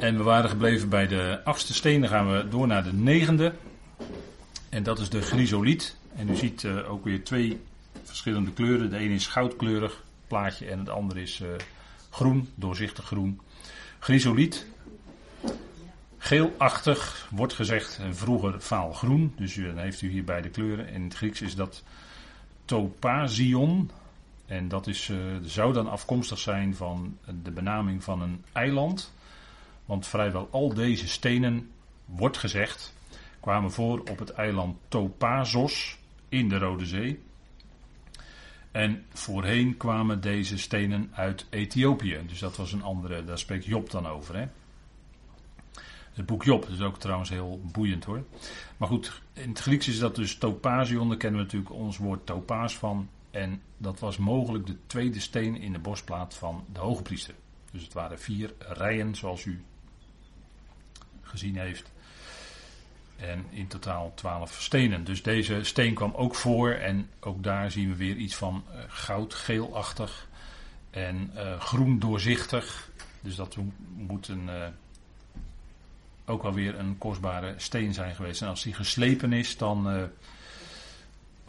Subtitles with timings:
[0.00, 2.00] En we waren gebleven bij de achtste steen.
[2.00, 3.52] Dan gaan we door naar de negende.
[4.68, 5.96] En dat is de chrysoliet.
[6.16, 7.60] En u ziet uh, ook weer twee
[8.02, 8.90] verschillende kleuren.
[8.90, 11.48] De ene is goudkleurig plaatje en het andere is uh,
[12.10, 13.40] groen, doorzichtig groen.
[13.98, 14.66] Chrysoliet.
[16.18, 19.32] Geelachtig wordt gezegd, en vroeger vaalgroen.
[19.36, 20.88] Dus u, dan heeft u hier beide kleuren.
[20.88, 21.82] In het Grieks is dat
[22.64, 23.90] topazion.
[24.46, 25.10] En dat is,
[25.42, 29.12] zou dan afkomstig zijn van de benaming van een eiland.
[29.90, 31.70] Want vrijwel al deze stenen,
[32.04, 32.94] wordt gezegd,
[33.40, 35.98] kwamen voor op het eiland Topazos
[36.28, 37.22] in de Rode Zee.
[38.70, 42.20] En voorheen kwamen deze stenen uit Ethiopië.
[42.26, 44.36] Dus dat was een andere, daar spreekt Job dan over.
[44.36, 44.46] Hè?
[46.12, 48.24] Het boek Job is ook trouwens heel boeiend hoor.
[48.76, 51.08] Maar goed, in het Grieks is dat dus topazion.
[51.08, 53.08] Daar kennen we natuurlijk ons woord topaas van.
[53.30, 57.34] En dat was mogelijk de tweede steen in de borstplaat van de hoge priester.
[57.72, 59.64] Dus het waren vier rijen zoals u
[61.30, 61.90] gezien heeft.
[63.16, 65.04] En in totaal twaalf stenen.
[65.04, 66.70] Dus deze steen kwam ook voor.
[66.70, 70.28] En ook daar zien we weer iets van uh, goud-geelachtig.
[70.90, 72.90] En uh, groen doorzichtig.
[73.20, 73.56] Dus dat
[73.96, 74.66] moet een, uh,
[76.24, 78.42] ook alweer een kostbare steen zijn geweest.
[78.42, 80.10] En als die geslepen is, dan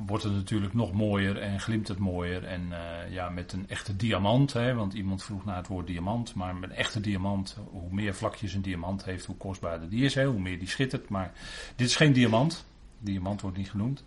[0.06, 2.44] wordt het natuurlijk nog mooier en glimt het mooier.
[2.44, 6.34] En uh, ja, met een echte diamant, hè, want iemand vroeg naar het woord diamant.
[6.36, 10.16] Maar met een echte diamant, hoe meer vlakjes een diamant heeft, hoe kostbaarder die is,
[10.16, 11.10] hè, hoe meer die schittert.
[11.10, 11.32] Maar
[11.76, 12.66] dit is geen diamant.
[13.00, 14.04] Diamant wordt niet genoemd.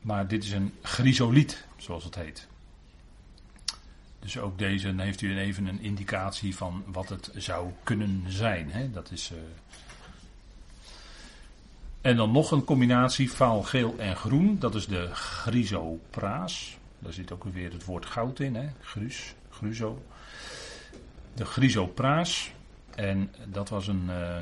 [0.00, 2.48] Maar dit is een chrysoliet, zoals het heet.
[4.18, 8.70] Dus ook deze, heeft u even een indicatie van wat het zou kunnen zijn.
[8.70, 8.90] Hè.
[8.90, 9.32] Dat is.
[9.32, 9.38] Uh,
[12.00, 14.58] en dan nog een combinatie vaal, geel en groen.
[14.58, 16.78] Dat is de chrysopraas.
[16.98, 18.68] Daar zit ook weer het woord goud in, hè?
[18.80, 20.02] Grus, gruzo.
[21.34, 22.52] De chrysopraas.
[22.94, 24.36] En dat was een uh,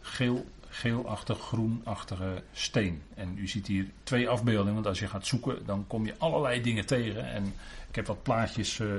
[0.00, 3.02] geel, geelachtig, groenachtige steen.
[3.14, 6.60] En u ziet hier twee afbeeldingen, want als je gaat zoeken, dan kom je allerlei
[6.62, 7.32] dingen tegen.
[7.32, 7.44] En
[7.88, 8.94] ik heb wat plaatjes uh,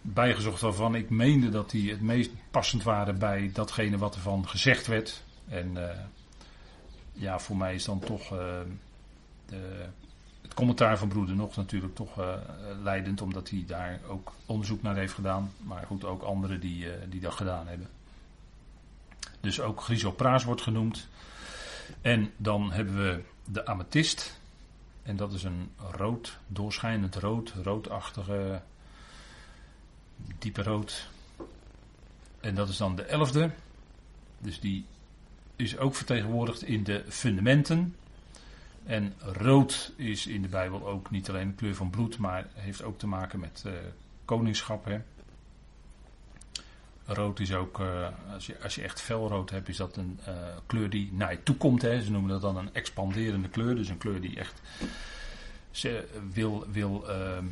[0.00, 4.86] bijgezocht waarvan ik meende dat die het meest passend waren bij datgene wat ervan gezegd
[4.86, 5.22] werd.
[5.48, 5.88] En uh,
[7.12, 8.38] ja, voor mij is dan toch uh,
[9.46, 9.86] de,
[10.42, 12.34] het commentaar van broeder nog natuurlijk toch uh,
[12.82, 15.52] leidend, omdat hij daar ook onderzoek naar heeft gedaan.
[15.58, 17.88] Maar goed, ook anderen die, uh, die dat gedaan hebben.
[19.40, 21.08] Dus ook chrysopraas wordt genoemd.
[22.00, 24.40] En dan hebben we de amethyst.
[25.02, 28.62] En dat is een rood, doorschijnend rood, roodachtige,
[30.38, 31.08] diepe rood.
[32.40, 33.50] En dat is dan de elfde.
[34.38, 34.84] Dus die
[35.62, 37.94] is ook vertegenwoordigd in de fundamenten.
[38.84, 42.82] En rood is in de Bijbel ook niet alleen de kleur van bloed, maar heeft
[42.82, 43.72] ook te maken met uh,
[44.24, 44.84] koningschap.
[44.84, 45.00] Hè.
[47.04, 50.34] Rood is ook, uh, als, je, als je echt felrood hebt, is dat een uh,
[50.66, 51.82] kleur die naar je toe komt.
[51.82, 52.02] Hè.
[52.02, 53.74] Ze noemen dat dan een expanderende kleur.
[53.74, 54.60] Dus een kleur die echt
[56.32, 56.66] wil.
[56.70, 57.46] wil ehm,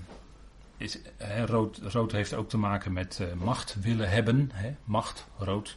[0.77, 0.99] is,
[1.47, 4.51] rood, rood heeft ook te maken met macht willen hebben.
[4.53, 4.75] Hè.
[4.85, 5.77] Macht, rood.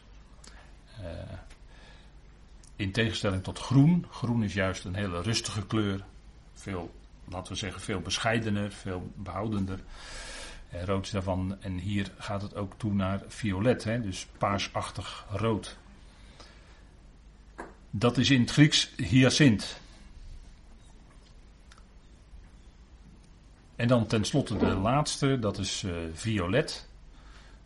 [2.76, 4.06] In tegenstelling tot groen.
[4.10, 6.04] Groen is juist een hele rustige kleur.
[6.54, 6.94] Veel,
[7.26, 9.80] laten we zeggen, veel bescheidener, veel behoudender.
[10.70, 11.58] Eh, rood is daarvan.
[11.62, 15.78] En hier gaat het ook toe naar violet, hè, dus paarsachtig rood.
[17.90, 19.82] Dat is in het Grieks hyacint.
[23.76, 26.88] En dan tenslotte de laatste, dat is uh, violet.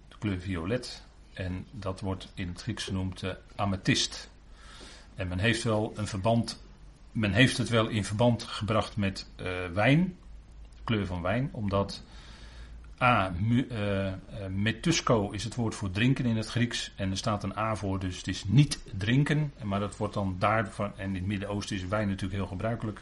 [0.07, 1.03] De kleur violet.
[1.33, 4.29] En dat wordt in het Grieks genoemd uh, amethyst.
[5.17, 6.63] En men heeft wel een verband,
[7.11, 10.17] men heeft het wel in verband gebracht met uh, wijn,
[10.83, 12.03] kleur van wijn, omdat
[13.01, 14.13] A, uh,
[14.49, 17.99] metusco is het woord voor drinken in het Grieks en er staat een A voor,
[17.99, 21.75] dus het is niet drinken, maar dat wordt dan daar, van, en in het Midden-Oosten
[21.75, 23.01] is wijn natuurlijk heel gebruikelijk,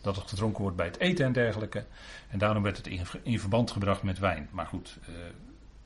[0.00, 1.84] dat het gedronken wordt bij het eten en dergelijke.
[2.28, 2.86] En daarom werd het
[3.22, 4.48] in, verband gebracht met wijn.
[4.50, 4.98] Maar goed,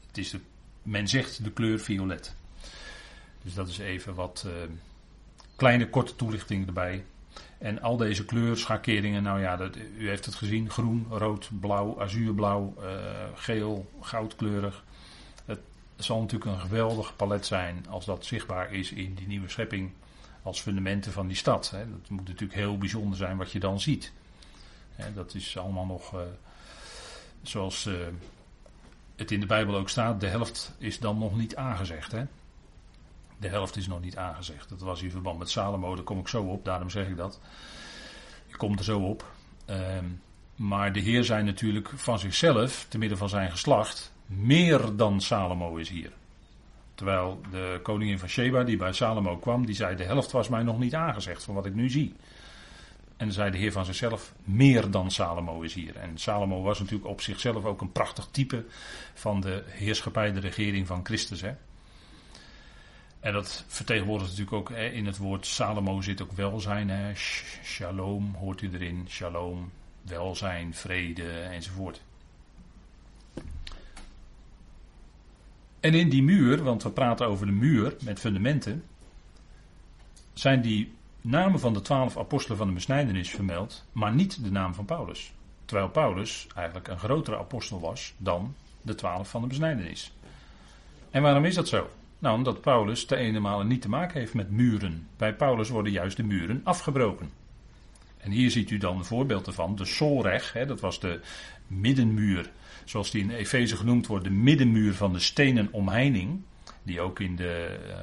[0.06, 0.41] het is de,
[0.82, 2.35] men zegt de kleur violet.
[3.43, 4.46] Dus dat is even wat,
[5.62, 7.05] Kleine korte toelichting erbij.
[7.59, 12.75] En al deze kleurschakeringen, nou ja, dat, u heeft het gezien: groen, rood, blauw, azuurblauw,
[12.79, 12.87] uh,
[13.35, 14.85] geel, goudkleurig.
[15.44, 15.61] Het
[15.97, 19.93] zal natuurlijk een geweldig palet zijn als dat zichtbaar is in die nieuwe schepping
[20.43, 21.70] als fundamenten van die stad.
[21.70, 21.91] Hè.
[21.91, 24.12] Dat moet natuurlijk heel bijzonder zijn wat je dan ziet.
[24.94, 26.20] Hè, dat is allemaal nog uh,
[27.43, 27.94] zoals uh,
[29.17, 32.12] het in de Bijbel ook staat: de helft is dan nog niet aangezegd.
[32.12, 32.25] Hè.
[33.43, 34.69] De helft is nog niet aangezegd.
[34.69, 37.41] Dat was in verband met Salomo, daar kom ik zo op, daarom zeg ik dat.
[38.47, 39.33] Ik kom er zo op.
[39.67, 40.21] Um,
[40.56, 45.77] maar de Heer zei natuurlijk van zichzelf, te midden van zijn geslacht, meer dan Salomo
[45.77, 46.12] is hier.
[46.94, 50.62] Terwijl de koningin van Sheba, die bij Salomo kwam, die zei: De helft was mij
[50.62, 52.15] nog niet aangezegd van wat ik nu zie.
[53.17, 55.97] En zei de Heer van zichzelf: Meer dan Salomo is hier.
[55.97, 58.65] En Salomo was natuurlijk op zichzelf ook een prachtig type
[59.15, 61.41] van de heerschappij, de regering van Christus.
[61.41, 61.53] Hè?
[63.22, 66.90] En dat vertegenwoordigt natuurlijk ook hè, in het woord Salomo zit ook welzijn.
[66.90, 67.14] Hè?
[67.64, 69.06] Shalom hoort u erin.
[69.08, 69.70] Shalom,
[70.02, 72.02] welzijn, vrede enzovoort.
[75.80, 78.84] En in die muur, want we praten over de muur met fundamenten,
[80.32, 84.74] zijn die namen van de twaalf apostelen van de besnijdenis vermeld, maar niet de naam
[84.74, 85.32] van Paulus.
[85.64, 90.12] Terwijl Paulus eigenlijk een grotere apostel was dan de twaalf van de besnijdenis.
[91.10, 91.90] En waarom is dat zo?
[92.22, 95.08] Nou, omdat Paulus te ene malen niet te maken heeft met muren.
[95.16, 97.30] Bij Paulus worden juist de muren afgebroken.
[98.19, 99.76] En hier ziet u dan een voorbeeld ervan.
[99.76, 101.20] De Solreg, hè, dat was de
[101.66, 102.50] middenmuur.
[102.84, 106.42] Zoals die in Efeze genoemd wordt, de middenmuur van de stenen omheining.
[106.82, 107.94] Die ook in de uh,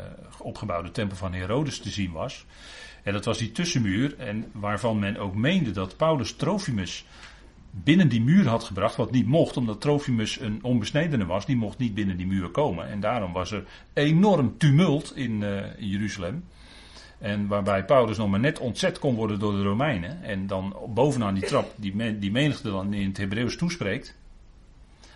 [0.41, 2.45] opgebouwde tempel van Herodes te zien was.
[3.03, 4.17] En dat was die tussenmuur.
[4.17, 7.05] En waarvan men ook meende dat Paulus Trofimus
[7.71, 8.95] binnen die muur had gebracht.
[8.95, 11.45] Wat niet mocht, omdat Trofimus een onbesnedene was.
[11.45, 12.89] Die mocht niet binnen die muur komen.
[12.89, 13.63] En daarom was er
[13.93, 16.43] enorm tumult in, uh, in Jeruzalem.
[17.19, 20.23] En waarbij Paulus nog maar net ontzet kon worden door de Romeinen.
[20.23, 24.17] En dan bovenaan die trap die, die menigte dan in het Hebreeuws toespreekt.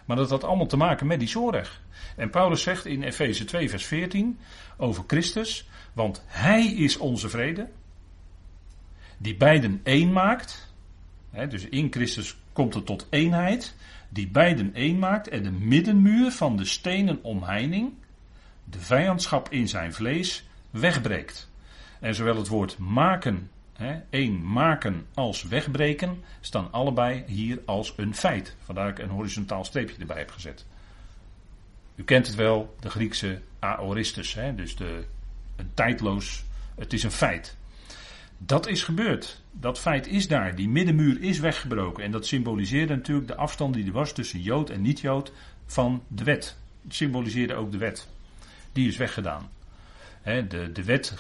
[0.06, 1.82] Maar dat had allemaal te maken met die zorg.
[2.16, 4.40] En Paulus zegt in Efeze 2 vers 14
[4.78, 5.70] over Christus.
[5.94, 7.70] Want hij is onze vrede.
[9.18, 10.74] Die beiden één maakt.
[11.50, 13.76] dus in Christus komt het tot eenheid.
[14.10, 15.30] Die beiden één maakt.
[15.30, 17.94] En de middenmuur van de stenen omheining.
[18.64, 21.52] De vijandschap in zijn vlees wegbreekt.
[22.00, 28.16] En zowel het woord maken, hè, één maken als wegbreken, staan allebei hier als een
[28.16, 28.56] feit.
[28.64, 30.66] Vandaar dat ik een horizontaal streepje erbij heb gezet.
[31.96, 35.06] U kent het wel, de Griekse aoristus, hè, dus de,
[35.56, 36.44] een tijdloos,
[36.76, 37.58] het is een feit.
[38.38, 39.42] Dat is gebeurd.
[39.52, 40.56] Dat feit is daar.
[40.56, 42.04] Die middenmuur is weggebroken.
[42.04, 45.32] En dat symboliseerde natuurlijk de afstand die er was tussen Jood en niet-Jood
[45.66, 46.58] van de wet.
[46.84, 48.08] Het symboliseerde ook de wet.
[48.72, 49.50] Die is weggedaan
[50.24, 51.14] de, de wet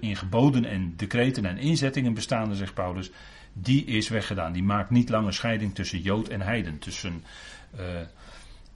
[0.00, 3.10] in geboden en decreten en inzettingen bestaande, zegt Paulus,
[3.52, 4.52] die is weggedaan.
[4.52, 7.24] Die maakt niet langer scheiding tussen Jood en Heiden, tussen
[7.78, 7.80] uh,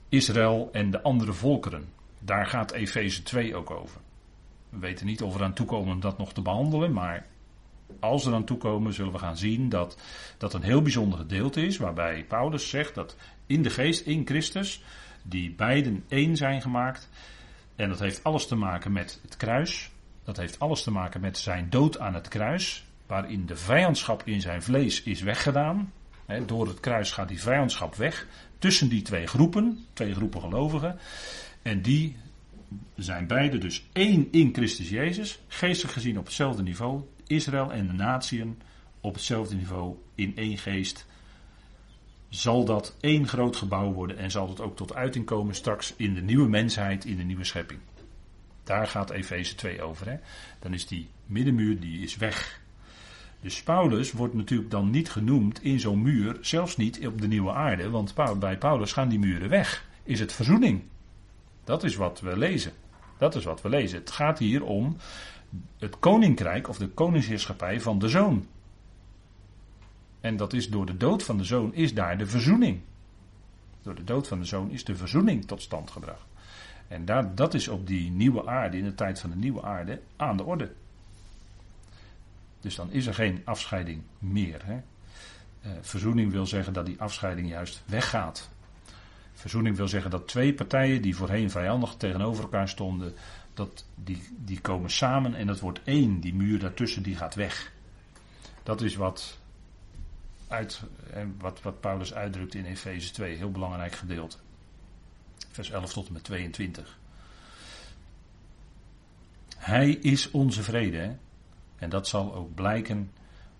[0.09, 1.85] Israël en de andere volkeren.
[2.19, 3.99] Daar gaat Efeze 2 ook over.
[4.69, 7.25] We weten niet of we eraan toekomen om dat nog te behandelen, maar
[7.99, 9.97] als we eraan toekomen zullen we gaan zien dat
[10.37, 13.15] dat een heel bijzonder gedeelte is, waarbij Paulus zegt dat
[13.45, 14.83] in de geest, in Christus,
[15.23, 17.09] die beiden één zijn gemaakt,
[17.75, 19.89] en dat heeft alles te maken met het kruis.
[20.23, 22.85] Dat heeft alles te maken met zijn dood aan het kruis.
[23.07, 25.91] Waarin de vijandschap in zijn vlees is weggedaan.
[26.45, 28.27] door het kruis gaat die vijandschap weg.
[28.59, 30.99] Tussen die twee groepen, twee groepen gelovigen.
[31.61, 32.17] En die
[32.95, 35.39] zijn beide dus één in Christus Jezus.
[35.47, 37.01] Geestelijk gezien op hetzelfde niveau.
[37.27, 38.61] Israël en de natieën
[39.01, 41.05] op hetzelfde niveau in één geest
[42.29, 46.13] zal dat één groot gebouw worden en zal dat ook tot uiting komen straks in
[46.13, 47.79] de nieuwe mensheid, in de nieuwe schepping.
[48.63, 50.09] Daar gaat Efeze 2 over.
[50.09, 50.15] Hè?
[50.59, 52.61] Dan is die middenmuur die is weg.
[53.41, 57.51] Dus Paulus wordt natuurlijk dan niet genoemd in zo'n muur, zelfs niet op de nieuwe
[57.51, 59.87] aarde, want bij Paulus gaan die muren weg.
[60.03, 60.83] Is het verzoening?
[61.63, 62.71] Dat is wat we lezen.
[63.17, 63.99] Dat is wat we lezen.
[63.99, 64.97] Het gaat hier om
[65.77, 68.47] het koninkrijk of de koningsheerschappij van de zoon.
[70.21, 72.79] En dat is door de dood van de zoon is daar de verzoening.
[73.81, 76.25] Door de dood van de zoon is de verzoening tot stand gebracht.
[76.87, 80.01] En daar, dat is op die nieuwe aarde, in de tijd van de nieuwe aarde,
[80.15, 80.71] aan de orde.
[82.59, 84.61] Dus dan is er geen afscheiding meer.
[84.65, 84.81] Hè?
[85.61, 88.49] Eh, verzoening wil zeggen dat die afscheiding juist weggaat.
[89.33, 93.13] Verzoening wil zeggen dat twee partijen die voorheen vijandig tegenover elkaar stonden,
[93.55, 96.19] dat die, die komen samen en dat wordt één.
[96.19, 97.71] Die muur daartussen die gaat weg.
[98.63, 99.37] Dat is wat
[100.47, 100.81] uit,
[101.37, 104.37] wat, wat Paulus uitdrukt in Efeze 2, heel belangrijk gedeelte.
[105.51, 106.97] Vers 11 tot en met 22.
[109.57, 111.15] Hij is onze vrede.
[111.75, 113.11] En dat zal ook blijken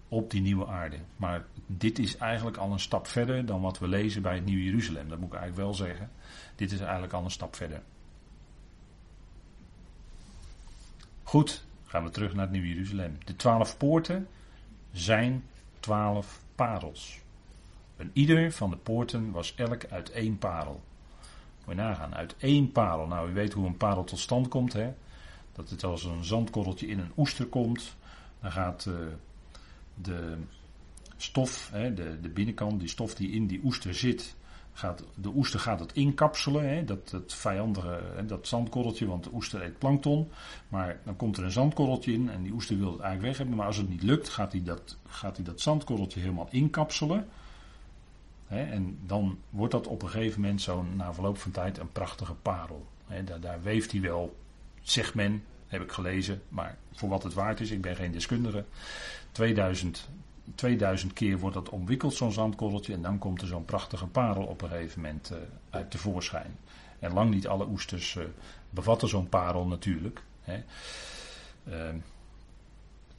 [0.08, 0.98] op die nieuwe aarde.
[1.16, 4.64] Maar dit is eigenlijk al een stap verder dan wat we lezen bij het Nieuwe
[4.64, 5.10] Jeruzalem.
[5.10, 6.12] Dat moet ik eigenlijk wel zeggen.
[6.56, 7.82] Dit is eigenlijk al een stap verder.
[11.28, 13.18] Goed, gaan we terug naar het Nieuwe Jeruzalem.
[13.24, 14.28] De twaalf poorten
[14.92, 15.44] zijn
[15.80, 17.20] twaalf parels.
[17.98, 20.84] En ieder van de poorten was elk uit één parel.
[21.66, 23.08] Moet je nagaan, uit één parel.
[23.08, 24.94] Nou, u weet hoe een parel tot stand komt, hè?
[25.54, 27.96] Dat het als een zandkorreltje in een oester komt.
[28.42, 28.96] Dan gaat uh,
[29.94, 30.38] de
[31.18, 34.36] stof, hè, de, de binnenkant, die stof die in die oester zit,
[34.78, 39.30] gaat, de oester gaat het inkapselen, hè, dat, dat vijandige, hè, dat zandkorreltje, want de
[39.34, 40.30] oester eet plankton.
[40.68, 43.56] Maar dan komt er een zandkorreltje in en die oester wil het eigenlijk weg hebben.
[43.56, 47.28] Maar als het niet lukt, gaat hij dat, gaat hij dat zandkorreltje helemaal inkapselen.
[48.48, 51.92] Hè, en dan wordt dat op een gegeven moment zo na verloop van tijd een
[51.92, 52.86] prachtige parel.
[53.26, 54.36] Daar, daar weeft hij wel,
[54.82, 58.66] zegt men, heb ik gelezen, maar voor wat het waard is, ik ben geen deskundige.
[59.32, 60.10] 2000
[60.56, 62.94] 2000 keer wordt dat omwikkeld, zo'n zandkorreltje.
[62.94, 65.38] En dan komt er zo'n prachtige parel op een gegeven moment uh,
[65.70, 66.58] uit tevoorschijn.
[67.00, 68.24] En lang niet alle oesters uh,
[68.70, 70.24] bevatten zo'n parel natuurlijk.
[70.42, 70.64] Hè.
[71.68, 71.76] Uh,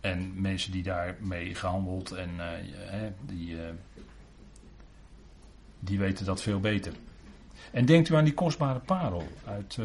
[0.00, 2.30] en mensen die daarmee gehandeld en
[3.26, 3.56] die,
[5.78, 6.92] die weten dat veel beter.
[7.73, 9.78] En denkt u aan die kostbare parel uit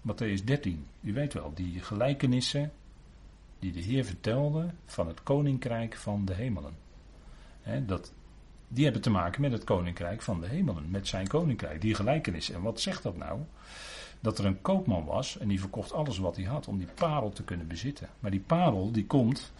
[0.00, 0.86] Matthäus 13.
[1.00, 2.72] U weet wel, die gelijkenissen
[3.58, 6.76] die de Heer vertelde van het koninkrijk van de hemelen.
[7.86, 8.12] dat,
[8.68, 12.50] die hebben te maken met het koninkrijk van de hemelen, met zijn koninkrijk, die gelijkenis.
[12.50, 13.40] En wat zegt dat nou?
[14.20, 17.30] Dat er een koopman was en die verkocht alles wat hij had om die parel
[17.30, 18.08] te kunnen bezitten.
[18.20, 19.52] Maar die parel die komt,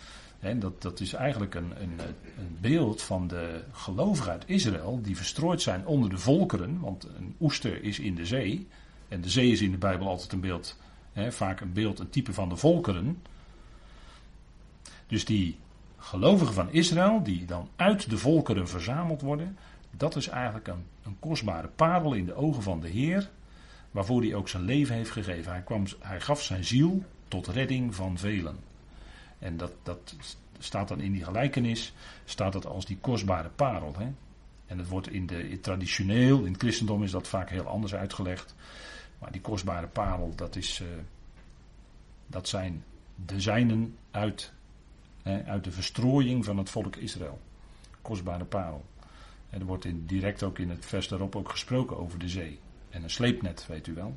[0.59, 2.01] dat, dat is eigenlijk een, een,
[2.39, 7.35] een beeld van de gelovigen uit Israël, die verstrooid zijn onder de volkeren, want een
[7.41, 8.67] oester is in de zee.
[9.09, 10.79] En de zee is in de Bijbel altijd een beeld,
[11.29, 13.23] vaak een beeld, een type van de volkeren.
[15.07, 15.59] Dus die
[15.97, 19.57] gelovigen van Israël, die dan uit de volkeren verzameld worden,
[19.91, 23.31] dat is eigenlijk een, een kostbare parel in de ogen van de Heer,
[23.91, 25.53] waarvoor hij ook zijn leven heeft gegeven.
[25.53, 28.57] Hij, kwam, hij gaf zijn ziel tot redding van velen.
[29.39, 30.17] En dat, dat
[30.59, 31.93] staat dan in die gelijkenis,
[32.25, 33.95] staat dat als die kostbare parel.
[33.99, 34.13] Hè?
[34.67, 38.55] En het wordt in de, traditioneel, in het christendom is dat vaak heel anders uitgelegd.
[39.19, 40.89] Maar die kostbare parel, dat, is, uh,
[42.27, 42.85] dat zijn
[43.27, 44.53] de zijnen uit
[45.27, 47.41] uit de verstrooiing van het volk Israël.
[48.03, 48.85] Kostbare parel.
[49.51, 52.59] Er wordt in, direct ook in het vers daarop ook gesproken over de zee.
[52.91, 54.17] En een sleepnet, weet u wel.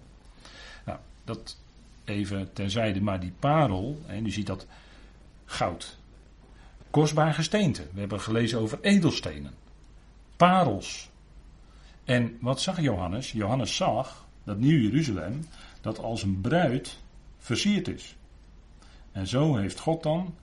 [0.85, 1.57] Nou, dat
[2.03, 3.01] even terzijde.
[3.01, 4.67] Maar die parel, en u ziet dat
[5.45, 5.97] goud.
[6.89, 7.87] Kostbaar gesteente.
[7.93, 9.53] We hebben gelezen over edelstenen.
[10.35, 11.09] Parels.
[12.03, 13.31] En wat zag Johannes?
[13.31, 15.45] Johannes zag dat Nieuw Jeruzalem
[15.81, 16.97] dat als een bruid
[17.37, 18.15] versierd is.
[19.11, 20.35] En zo heeft God dan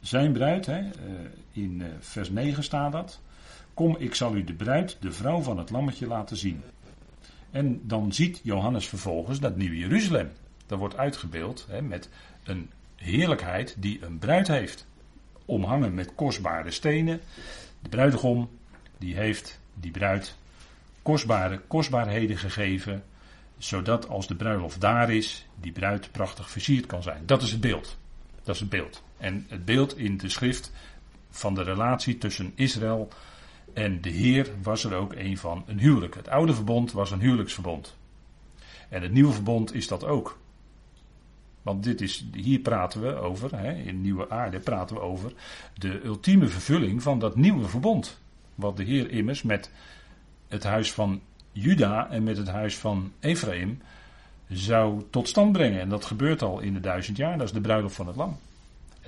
[0.00, 0.90] zijn bruid, hè, eh,
[1.52, 3.20] in eh, vers 9 staat dat.
[3.74, 6.62] Kom, ik zal u de bruid, de vrouw van het lammetje, laten zien.
[7.50, 10.30] En dan ziet Johannes vervolgens dat Nieuw Jeruzalem.
[10.66, 12.08] Dat wordt uitgebeeld hè, met
[12.44, 14.86] een heerlijkheid die een bruid heeft.
[15.44, 17.20] Omhangen met kostbare stenen.
[17.82, 18.50] De bruidegom
[18.98, 20.36] die heeft die bruid
[21.02, 23.04] kostbare kostbaarheden gegeven.
[23.58, 27.22] Zodat als de bruiloft daar is, die bruid prachtig versierd kan zijn.
[27.26, 27.98] Dat is het beeld.
[28.42, 29.02] Dat is het beeld.
[29.20, 30.72] En het beeld in de schrift
[31.30, 33.08] van de relatie tussen Israël
[33.72, 36.14] en de Heer was er ook een van een huwelijk.
[36.14, 37.96] Het oude verbond was een huwelijksverbond.
[38.88, 40.38] En het nieuwe verbond is dat ook.
[41.62, 45.32] Want dit is, hier praten we over, hè, in nieuwe aarde praten we over
[45.74, 48.20] de ultieme vervulling van dat nieuwe verbond.
[48.54, 49.70] Wat de Heer immers met
[50.48, 51.20] het huis van
[51.52, 53.82] Juda en met het huis van Ephraim
[54.48, 55.80] zou tot stand brengen.
[55.80, 58.38] En dat gebeurt al in de duizend jaar, dat is de bruiloft van het lam.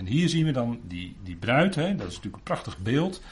[0.03, 3.23] En hier zien we dan die, die bruid, hè, dat is natuurlijk een prachtig beeld.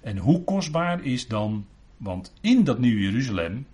[0.00, 3.66] En hoe kostbaar is dan, want in dat nieuwe Jeruzalem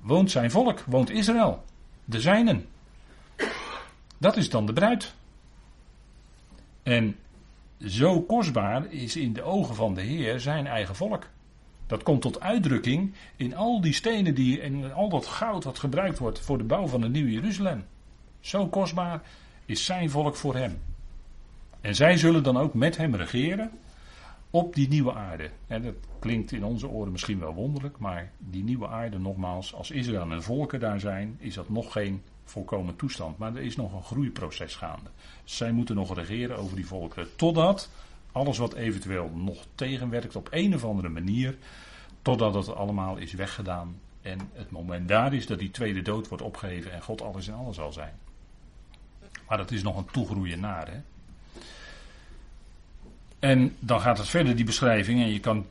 [0.00, 1.64] woont zijn volk, woont Israël,
[2.04, 2.66] de zijnen.
[4.18, 5.14] Dat is dan de bruid.
[6.82, 7.16] En
[7.86, 11.26] zo kostbaar is in de ogen van de Heer zijn eigen volk.
[11.86, 16.18] Dat komt tot uitdrukking in al die stenen die, en al dat goud wat gebruikt
[16.18, 17.84] wordt voor de bouw van het nieuwe Jeruzalem.
[18.40, 19.22] Zo kostbaar
[19.66, 20.78] is zijn volk voor hem.
[21.80, 23.70] En zij zullen dan ook met hem regeren
[24.50, 25.50] op die nieuwe aarde.
[25.66, 29.90] En dat klinkt in onze oren misschien wel wonderlijk, maar die nieuwe aarde, nogmaals, als
[29.90, 33.38] Israël en volken daar zijn, is dat nog geen volkomen toestand.
[33.38, 35.10] Maar er is nog een groeiproces gaande.
[35.44, 37.36] Zij moeten nog regeren over die volkeren.
[37.36, 37.90] Totdat
[38.32, 41.56] alles wat eventueel nog tegenwerkt op een of andere manier,
[42.22, 44.00] totdat het allemaal is weggedaan.
[44.22, 47.54] En het moment daar is dat die tweede dood wordt opgeheven en God alles in
[47.54, 48.14] alles zal zijn.
[49.48, 50.90] Maar dat is nog een toegroeien naar.
[50.90, 51.00] Hè?
[53.38, 55.66] En dan gaat het verder, die beschrijving, en je kan,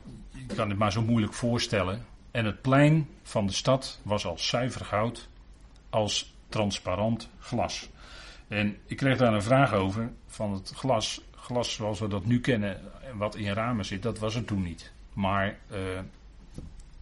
[0.46, 2.06] het maar zo moeilijk voorstellen.
[2.30, 5.28] En het plein van de stad was als zuiver goud,
[5.90, 7.88] als transparant glas.
[8.48, 11.20] En ik kreeg daar een vraag over van het glas.
[11.36, 12.80] Glas zoals we dat nu kennen,
[13.14, 14.92] wat in ramen zit, dat was er toen niet.
[15.12, 15.78] Maar uh,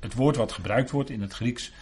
[0.00, 1.72] het woord wat gebruikt wordt in het Grieks,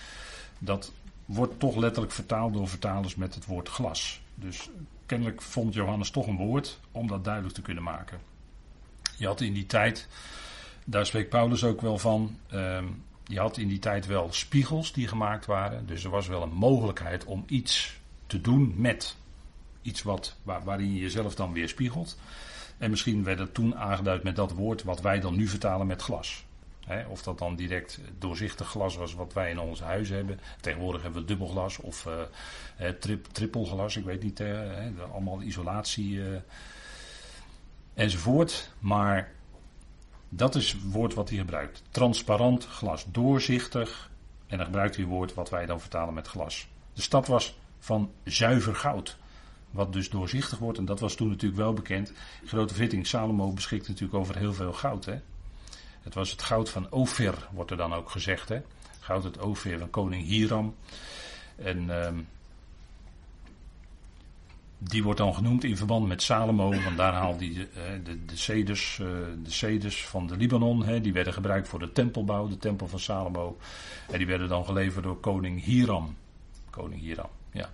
[0.58, 0.92] dat
[1.24, 4.20] wordt toch letterlijk vertaald door vertalers met het woord glas.
[4.34, 4.70] Dus
[5.06, 8.33] kennelijk vond Johannes toch een woord om dat duidelijk te kunnen maken.
[9.16, 10.08] Je had in die tijd,
[10.84, 12.84] daar spreekt Paulus ook wel van, ehm,
[13.26, 15.86] je had in die tijd wel spiegels die gemaakt waren.
[15.86, 19.16] Dus er was wel een mogelijkheid om iets te doen met
[19.82, 22.18] iets wat, waar, waarin je jezelf dan weer spiegelt.
[22.78, 26.02] En misschien werd het toen aangeduid met dat woord wat wij dan nu vertalen met
[26.02, 26.44] glas.
[27.08, 30.40] of dat dan direct doorzichtig glas was wat wij in ons huis hebben.
[30.60, 34.40] Tegenwoordig hebben we dubbelglas of uh, trip, trippelglas, ik weet niet.
[34.40, 34.60] Uh,
[35.12, 36.36] allemaal isolatie uh,
[37.94, 38.72] enzovoort.
[38.78, 39.32] Maar
[40.28, 41.82] dat is het woord wat hij gebruikt.
[41.90, 44.10] Transparant glas, doorzichtig.
[44.46, 46.68] En dan gebruikt hij het woord wat wij dan vertalen met glas.
[46.92, 49.16] De stad was van zuiver goud.
[49.70, 50.78] Wat dus doorzichtig wordt.
[50.78, 52.12] En dat was toen natuurlijk wel bekend.
[52.44, 55.04] Grote Vitting, Salomo beschikt natuurlijk over heel veel goud.
[55.04, 55.20] Hè?
[56.02, 58.48] Het was het goud van Ophir, wordt er dan ook gezegd.
[58.48, 58.62] Hè?
[59.00, 60.74] Goud het Ophir van koning Hiram.
[61.56, 62.18] En ehm,
[64.84, 68.24] die wordt dan genoemd in verband met Salomo, want daar haalt hij de, eh, de,
[68.24, 70.84] de, ceders, eh, de van de Libanon.
[70.84, 73.56] Hè, die werden gebruikt voor de tempelbouw, de tempel van Salomo.
[74.10, 76.16] En die werden dan geleverd door koning Hiram.
[76.70, 77.72] Koning Hiram, ja.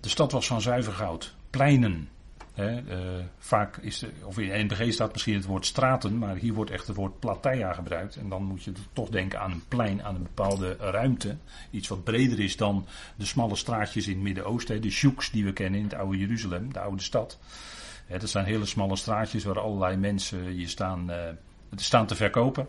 [0.00, 1.34] De stad was van zuiver goud.
[1.50, 2.08] Pleinen.
[2.52, 6.70] Hè, uh, vaak is of in NBG staat misschien het woord straten, maar hier wordt
[6.70, 8.16] echt het woord plateia gebruikt.
[8.16, 11.36] En dan moet je toch denken aan een plein, aan een bepaalde ruimte.
[11.70, 14.82] Iets wat breder is dan de smalle straatjes in het Midden-Oosten.
[14.82, 17.38] De shouks die we kennen in het oude Jeruzalem, de oude stad.
[18.08, 21.16] Dat zijn hele smalle straatjes waar allerlei mensen je staan, uh,
[21.76, 22.68] staan te verkopen.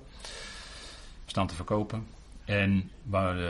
[1.26, 2.08] Staan te verkopen.
[2.46, 3.50] En waar, uh,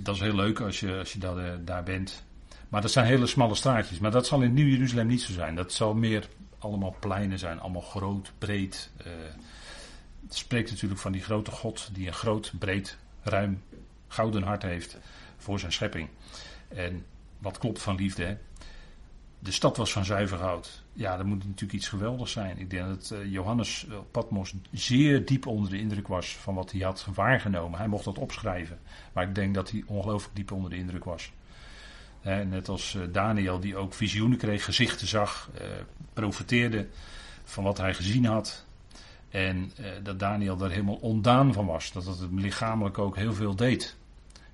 [0.00, 2.24] dat is heel leuk als je, als je daar, daar bent.
[2.72, 3.98] Maar dat zijn hele smalle straatjes.
[3.98, 5.54] Maar dat zal in Nieuw-Jeruzalem niet zo zijn.
[5.54, 7.60] Dat zal meer allemaal pleinen zijn.
[7.60, 8.90] Allemaal groot, breed.
[9.00, 9.06] Uh,
[10.22, 13.62] het spreekt natuurlijk van die grote God die een groot, breed, ruim,
[14.08, 14.98] gouden hart heeft
[15.36, 16.08] voor zijn schepping.
[16.68, 17.04] En
[17.38, 18.36] wat klopt van liefde, hè?
[19.38, 20.82] De stad was van zuiver goud.
[20.92, 22.58] Ja, dat moet natuurlijk iets geweldigs zijn.
[22.58, 26.80] Ik denk dat uh, Johannes Patmos zeer diep onder de indruk was van wat hij
[26.80, 27.78] had waargenomen.
[27.78, 28.78] Hij mocht dat opschrijven.
[29.12, 31.32] Maar ik denk dat hij ongelooflijk diep onder de indruk was
[32.22, 35.60] net als eh, Daniel, die ook visioenen kreeg, gezichten zag, uh,
[36.12, 36.86] profeteerde
[37.44, 38.64] van wat hij gezien had.
[39.28, 41.92] En uh, dat Daniel daar helemaal ondaan van was.
[41.92, 43.96] Dat het hem lichamelijk ook heel veel deed.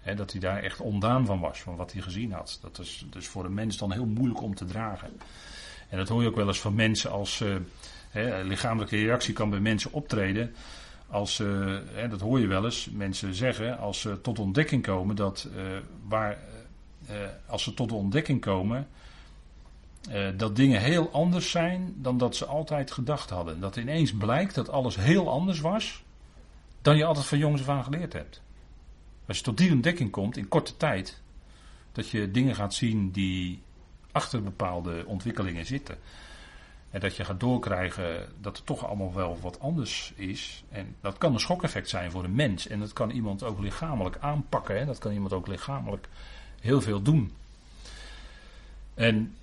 [0.00, 2.58] He, dat hij daar echt ondaan van was, van wat hij gezien had.
[2.62, 5.10] Dat is dus voor een mens dan heel moeilijk om te dragen.
[5.88, 7.42] En dat hoor je ook wel eens van mensen als.
[8.10, 10.54] He, lichamelijke reactie kan bij mensen optreden.
[11.08, 11.42] Als,
[12.10, 15.48] dat hoor je wel eens, mensen zeggen, als ze tot ontdekking komen dat
[16.08, 16.57] waar uh,
[17.46, 18.88] als ze tot de ontdekking komen
[20.12, 23.60] uh, dat dingen heel anders zijn dan dat ze altijd gedacht hadden.
[23.60, 26.02] Dat ineens blijkt dat alles heel anders was
[26.82, 28.42] dan je altijd van jongs af aan geleerd hebt.
[29.26, 31.20] Als je tot die ontdekking komt in korte tijd,
[31.92, 33.62] dat je dingen gaat zien die
[34.12, 35.98] achter bepaalde ontwikkelingen zitten.
[36.90, 40.64] En dat je gaat doorkrijgen dat er toch allemaal wel wat anders is.
[40.68, 42.66] En dat kan een schokeffect zijn voor een mens.
[42.66, 44.78] En dat kan iemand ook lichamelijk aanpakken.
[44.78, 44.84] Hè?
[44.84, 46.08] Dat kan iemand ook lichamelijk
[46.60, 47.32] heel veel doen.
[48.94, 49.34] En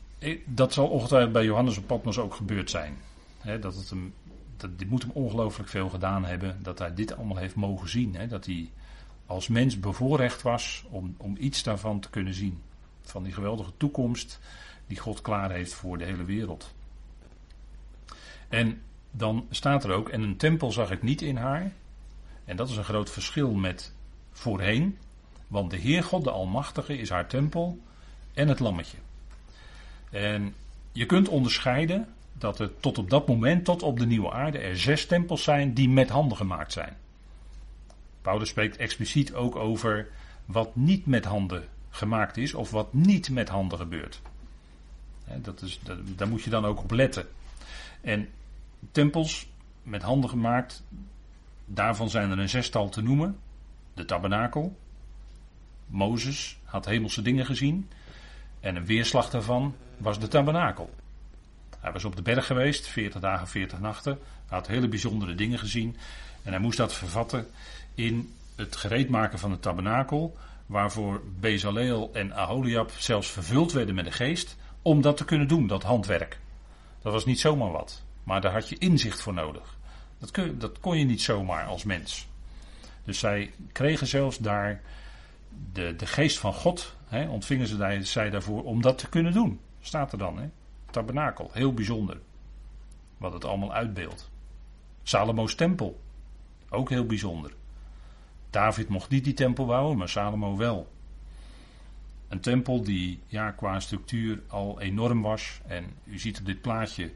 [0.45, 2.97] dat zal ongetwijfeld bij Johannes op Patmos ook gebeurd zijn.
[3.60, 3.93] dat het
[4.58, 6.58] dat, dit moet hem ongelooflijk veel gedaan hebben.
[6.62, 8.17] Dat hij dit allemaal heeft mogen zien.
[8.30, 8.69] dat hij
[9.25, 12.62] als mens bevoorrecht was om, om iets daarvan te kunnen zien.
[13.01, 14.39] Van die geweldige toekomst
[14.88, 16.73] die God klaar heeft voor de hele wereld.
[18.49, 21.71] En dan staat er ook, en een tempel zag ik niet in haar.
[22.45, 23.93] En dat is een groot verschil met
[24.32, 24.97] voorheen.
[25.56, 27.80] Want de Heer God, de Almachtige, is haar tempel
[28.34, 28.98] en het lammetje.
[30.10, 30.54] En
[30.91, 34.78] je kunt onderscheiden dat er tot op dat moment, tot op de nieuwe aarde, er
[34.78, 36.98] zes tempels zijn die met handen gemaakt zijn.
[38.22, 40.08] Paulus spreekt expliciet ook over
[40.46, 44.22] wat niet met handen gemaakt is of wat niet met handen gebeurt.
[45.41, 45.80] Dat is,
[46.15, 47.28] daar moet je dan ook op letten.
[48.02, 48.30] En
[48.91, 49.48] tempels
[49.84, 50.84] met handen gemaakt,
[51.65, 53.39] daarvan zijn er een zestal te noemen.
[53.94, 54.76] De tabernakel,
[55.88, 57.89] Mozes had hemelse dingen gezien.
[58.60, 60.93] En een weerslag daarvan was de tabernakel.
[61.80, 64.19] Hij was op de berg geweest, 40 dagen, 40 nachten.
[64.48, 65.98] Hij had hele bijzondere dingen gezien.
[66.43, 67.48] En hij moest dat vervatten
[67.95, 70.38] in het gereedmaken van de tabernakel.
[70.65, 74.58] Waarvoor Bezaleel en Aholiab zelfs vervuld werden met de geest.
[74.82, 76.39] Om dat te kunnen doen, dat handwerk.
[77.02, 78.04] Dat was niet zomaar wat.
[78.24, 79.78] Maar daar had je inzicht voor nodig.
[80.17, 82.28] Dat, kun, dat kon je niet zomaar als mens.
[83.04, 84.82] Dus zij kregen zelfs daar
[85.72, 89.60] de, de geest van God hè, ontvingen ze zij daarvoor om dat te kunnen doen.
[89.82, 90.50] Staat er dan, hè?
[90.91, 92.20] Tabernakel, heel bijzonder.
[93.18, 94.32] Wat het allemaal uitbeeldt.
[95.04, 96.02] Salomo's tempel,
[96.70, 97.54] ook heel bijzonder.
[98.50, 100.94] David mocht niet die tempel bouwen, maar Salomo wel.
[102.28, 105.60] Een tempel die ja, qua structuur al enorm was.
[105.68, 107.12] En u ziet op dit plaatje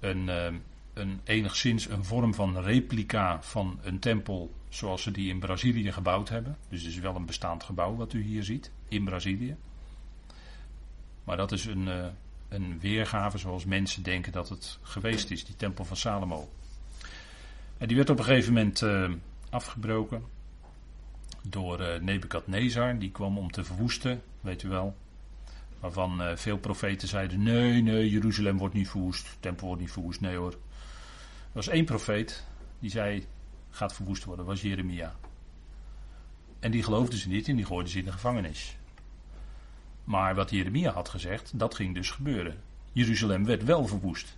[0.00, 0.46] een, uh,
[0.92, 6.28] een, enigszins een vorm van replica van een tempel zoals ze die in Brazilië gebouwd
[6.28, 6.56] hebben.
[6.68, 9.56] Dus het is wel een bestaand gebouw wat u hier ziet in Brazilië.
[11.24, 12.06] Maar dat is een, uh,
[12.48, 16.48] een weergave zoals mensen denken dat het geweest is, die tempel van Salomo.
[17.78, 19.10] En die werd op een gegeven moment uh,
[19.50, 20.22] afgebroken
[21.42, 22.98] door uh, Nebukadnezar.
[22.98, 24.96] Die kwam om te verwoesten, weet u wel.
[25.80, 30.20] Waarvan veel profeten zeiden: nee, nee, Jeruzalem wordt niet verwoest, tempel wordt niet verwoest.
[30.20, 30.52] Nee hoor.
[30.52, 30.58] Er
[31.52, 32.44] was één profeet
[32.78, 33.26] die zei:
[33.74, 35.14] gaat verwoest worden, was Jeremia.
[36.60, 38.76] En die geloofden ze niet en die gooiden ze in de gevangenis.
[40.04, 42.60] Maar wat Jeremia had gezegd, dat ging dus gebeuren.
[42.92, 44.36] Jeruzalem werd wel verwoest.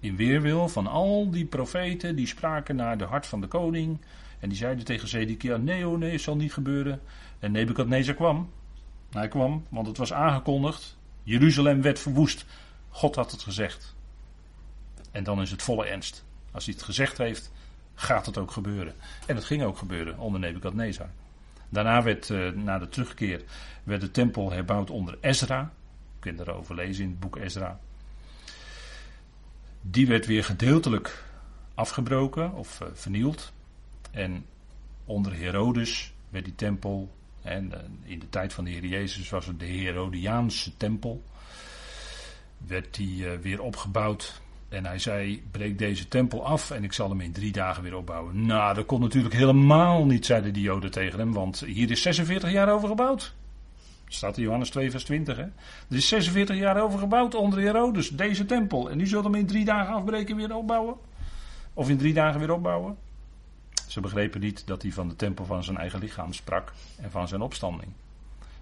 [0.00, 3.98] In weerwil van al die profeten die spraken naar de hart van de koning.
[4.38, 7.00] En die zeiden tegen Zedekia: Nee, oh nee, het zal niet gebeuren.
[7.38, 8.50] En Nebukadnezar kwam.
[9.10, 10.96] Hij kwam, want het was aangekondigd.
[11.22, 12.44] Jeruzalem werd verwoest.
[12.88, 13.94] God had het gezegd.
[15.10, 16.24] En dan is het volle ernst.
[16.52, 17.52] Als hij het gezegd heeft,
[17.96, 18.94] gaat het ook gebeuren.
[19.26, 21.10] En het ging ook gebeuren onder Nebukadnezar.
[21.68, 23.42] Daarna werd, uh, na de terugkeer,
[23.82, 25.72] werd de tempel herbouwd onder Ezra.
[26.14, 27.80] Je kunt erover lezen in het boek Ezra.
[29.80, 31.24] Die werd weer gedeeltelijk
[31.74, 33.52] afgebroken of uh, vernield.
[34.10, 34.46] En
[35.04, 39.46] onder Herodes werd die tempel, en uh, in de tijd van de Heer Jezus was
[39.46, 41.24] het de Herodiaanse tempel,
[42.58, 47.20] werd die weer opgebouwd en hij zei: breek deze tempel af en ik zal hem
[47.20, 48.46] in drie dagen weer opbouwen.
[48.46, 52.50] Nou, dat kon natuurlijk helemaal niet, zeiden de Joden tegen hem, want hier is 46
[52.50, 53.34] jaar over gebouwd.
[54.08, 55.36] Staat in Johannes 2, vers 20.
[55.36, 55.42] Hè?
[55.42, 55.52] Er
[55.96, 58.90] is 46 jaar over gebouwd onder Herodes, deze tempel.
[58.90, 60.94] En nu zult hem in drie dagen afbreken en weer opbouwen?
[61.74, 62.96] Of in drie dagen weer opbouwen?
[63.86, 67.28] Ze begrepen niet dat hij van de tempel van zijn eigen lichaam sprak en van
[67.28, 67.92] zijn opstanding.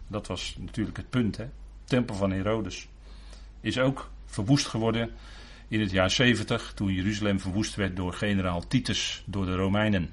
[0.06, 1.36] Dat was natuurlijk het punt.
[1.36, 1.44] Hè?
[1.44, 1.50] De
[1.84, 2.88] tempel van Herodes
[3.60, 5.10] is ook verwoest geworden
[5.68, 10.10] in het jaar 70, toen Jeruzalem verwoest werd door generaal Titus door de Romeinen.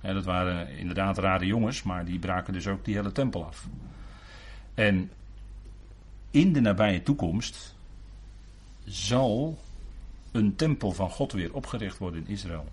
[0.00, 3.68] dat waren inderdaad rare jongens, maar die braken dus ook die hele tempel af.
[4.74, 5.10] En
[6.30, 7.76] in de nabije toekomst
[8.84, 9.58] zal
[10.32, 12.68] een tempel van God weer opgericht worden in Israël.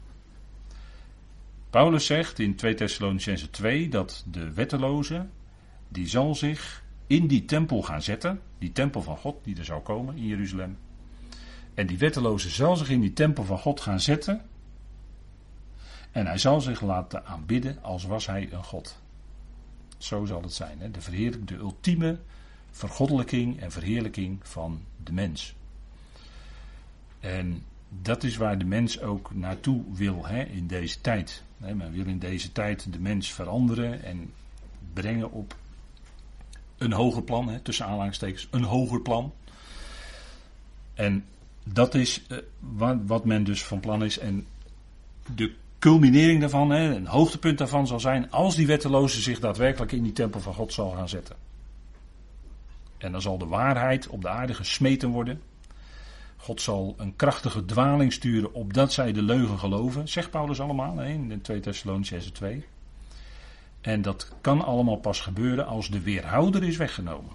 [1.69, 5.25] Paulus zegt in 2 Thessalonicense 2 dat de wetteloze,
[5.87, 9.81] die zal zich in die tempel gaan zetten, die tempel van God die er zal
[9.81, 10.77] komen in Jeruzalem.
[11.79, 14.41] En die wetteloze zal zich in die tempel van God gaan zetten.
[16.11, 19.01] En hij zal zich laten aanbidden als was hij een God.
[19.97, 20.79] Zo zal het zijn.
[20.79, 20.91] Hè?
[20.91, 22.19] De, verheerlijk, de ultieme
[22.71, 25.55] vergoddelijking en verheerlijking van de mens.
[27.19, 31.43] En dat is waar de mens ook naartoe wil hè, in deze tijd.
[31.57, 34.33] Men wil in deze tijd de mens veranderen en
[34.93, 35.55] brengen op
[36.77, 39.33] een hoger plan, hè, tussen aanhalingstekens, een hoger plan.
[40.93, 41.25] En
[41.63, 42.21] dat is
[42.59, 44.17] wat, wat, men dus van plan is.
[44.17, 44.47] En
[45.35, 50.03] de culminering daarvan, hè, een hoogtepunt daarvan zal zijn als die wetteloze zich daadwerkelijk in
[50.03, 51.35] die tempel van God zal gaan zetten.
[52.97, 55.41] En dan zal de waarheid op de aarde gesmeten worden.
[56.37, 60.07] God zal een krachtige dwaling sturen opdat zij de leugen geloven.
[60.07, 62.65] Zegt Paulus allemaal hè, in 2 Thessalonians 2.
[63.81, 67.31] En dat kan allemaal pas gebeuren als de weerhouder is weggenomen.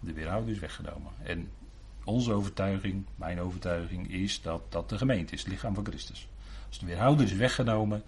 [0.00, 1.12] De weerhouder is weggenomen.
[1.22, 1.48] En
[2.10, 6.28] onze overtuiging, mijn overtuiging, is dat dat de gemeente is, het lichaam van Christus.
[6.68, 8.02] Als de weerhouder is weggenomen,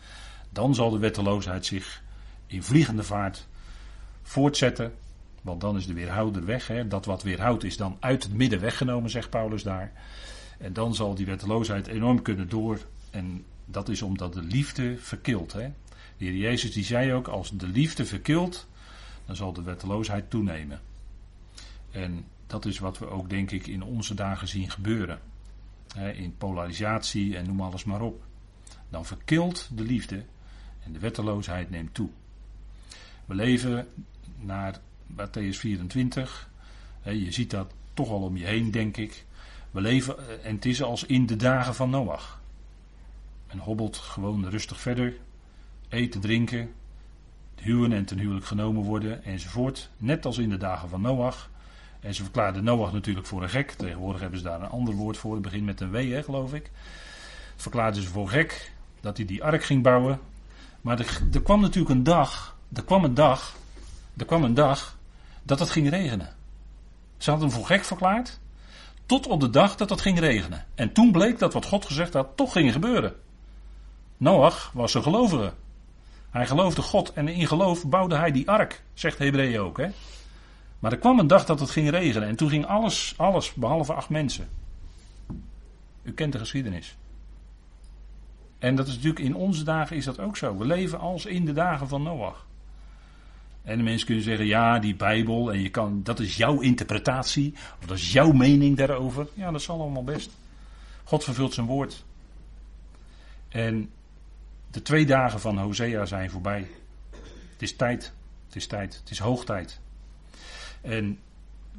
[0.50, 2.02] dan zal de wetteloosheid zich
[2.46, 3.46] in vliegende vaart
[4.22, 4.92] voortzetten.
[5.42, 6.66] Want dan is de weerhouder weg.
[6.66, 6.88] Hè.
[6.88, 9.92] Dat wat weerhoudt is dan uit het midden weggenomen, zegt Paulus daar.
[10.58, 12.78] En dan zal die wetteloosheid enorm kunnen door.
[13.10, 15.52] En dat is omdat de liefde verkilt.
[15.52, 15.72] Hè.
[16.16, 18.66] De Heer Jezus die zei ook, als de liefde verkilt,
[19.26, 20.80] dan zal de wetteloosheid toenemen.
[21.90, 25.20] En dat is wat we ook, denk ik, in onze dagen zien gebeuren.
[26.14, 28.24] in polarisatie en noem alles maar op.
[28.88, 30.24] Dan verkilt de liefde
[30.84, 32.08] en de wetteloosheid neemt toe.
[33.24, 33.88] We leven
[34.38, 36.50] naar Matthäus 24.
[37.02, 39.24] je ziet dat toch al om je heen, denk ik.
[39.70, 42.40] We leven, eh, en het is als in de dagen van Noach.
[43.48, 45.16] Men hobbelt gewoon rustig verder.
[45.88, 46.72] Eten, drinken,
[47.54, 49.90] huwen en ten huwelijk genomen worden enzovoort.
[49.96, 51.50] Net als in de dagen van Noach.
[52.02, 53.70] En ze verklaarden Noach natuurlijk voor een gek.
[53.70, 55.32] Tegenwoordig hebben ze daar een ander woord voor.
[55.32, 56.70] Het begint met een W, hè, geloof ik.
[57.56, 60.20] Verklaarden ze voor gek dat hij die ark ging bouwen.
[60.80, 62.56] Maar er, kwam natuurlijk een dag.
[62.72, 63.56] Er kwam een dag.
[64.16, 64.98] Er kwam een dag
[65.42, 66.34] dat het ging regenen.
[67.16, 68.40] Ze hadden hem voor gek verklaard.
[69.06, 70.66] Tot op de dag dat het ging regenen.
[70.74, 73.14] En toen bleek dat wat God gezegd had toch ging gebeuren.
[74.16, 75.52] Noach was een gelovige.
[76.30, 79.76] Hij geloofde God en in geloof bouwde hij die ark, zegt Hebreeën ook.
[79.76, 79.88] Hè?
[80.82, 83.92] Maar er kwam een dag dat het ging regenen en toen ging alles, alles behalve
[83.92, 84.48] acht mensen.
[86.02, 86.96] U kent de geschiedenis.
[88.58, 90.56] En dat is natuurlijk in onze dagen is dat ook zo.
[90.56, 92.46] We leven als in de dagen van Noach.
[93.62, 97.54] En de mensen kunnen zeggen, ja, die Bijbel, en je kan, dat is jouw interpretatie,
[97.80, 99.28] of dat is jouw mening daarover.
[99.34, 100.30] Ja, dat zal allemaal best.
[101.04, 102.04] God vervult zijn woord.
[103.48, 103.90] En
[104.70, 106.70] de twee dagen van Hosea zijn voorbij.
[107.52, 108.12] Het is tijd.
[108.46, 108.96] Het is tijd.
[109.00, 109.80] Het is hoog tijd.
[110.82, 111.18] En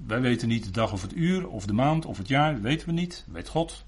[0.06, 2.88] wij weten niet de dag of het uur, of de maand, of het jaar, weten
[2.88, 3.26] we niet.
[3.32, 3.86] Weet God.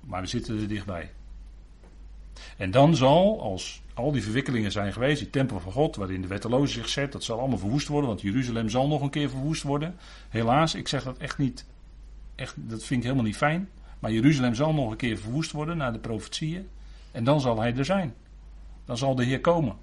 [0.00, 1.10] Maar we zitten er dichtbij.
[2.56, 6.26] En dan zal, als al die verwikkelingen zijn geweest, die tempel van God, waarin de
[6.26, 9.62] wetteloze zich zet, dat zal allemaal verwoest worden, want Jeruzalem zal nog een keer verwoest
[9.62, 9.96] worden.
[10.28, 11.66] Helaas, ik zeg dat echt niet,
[12.34, 13.68] echt, dat vind ik helemaal niet fijn.
[13.98, 16.68] Maar Jeruzalem zal nog een keer verwoest worden naar de profetieën.
[17.12, 18.14] En dan zal hij er zijn.
[18.84, 19.76] Dan zal de Heer komen.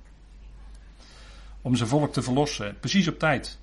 [1.62, 3.60] Om zijn volk te verlossen, precies op tijd.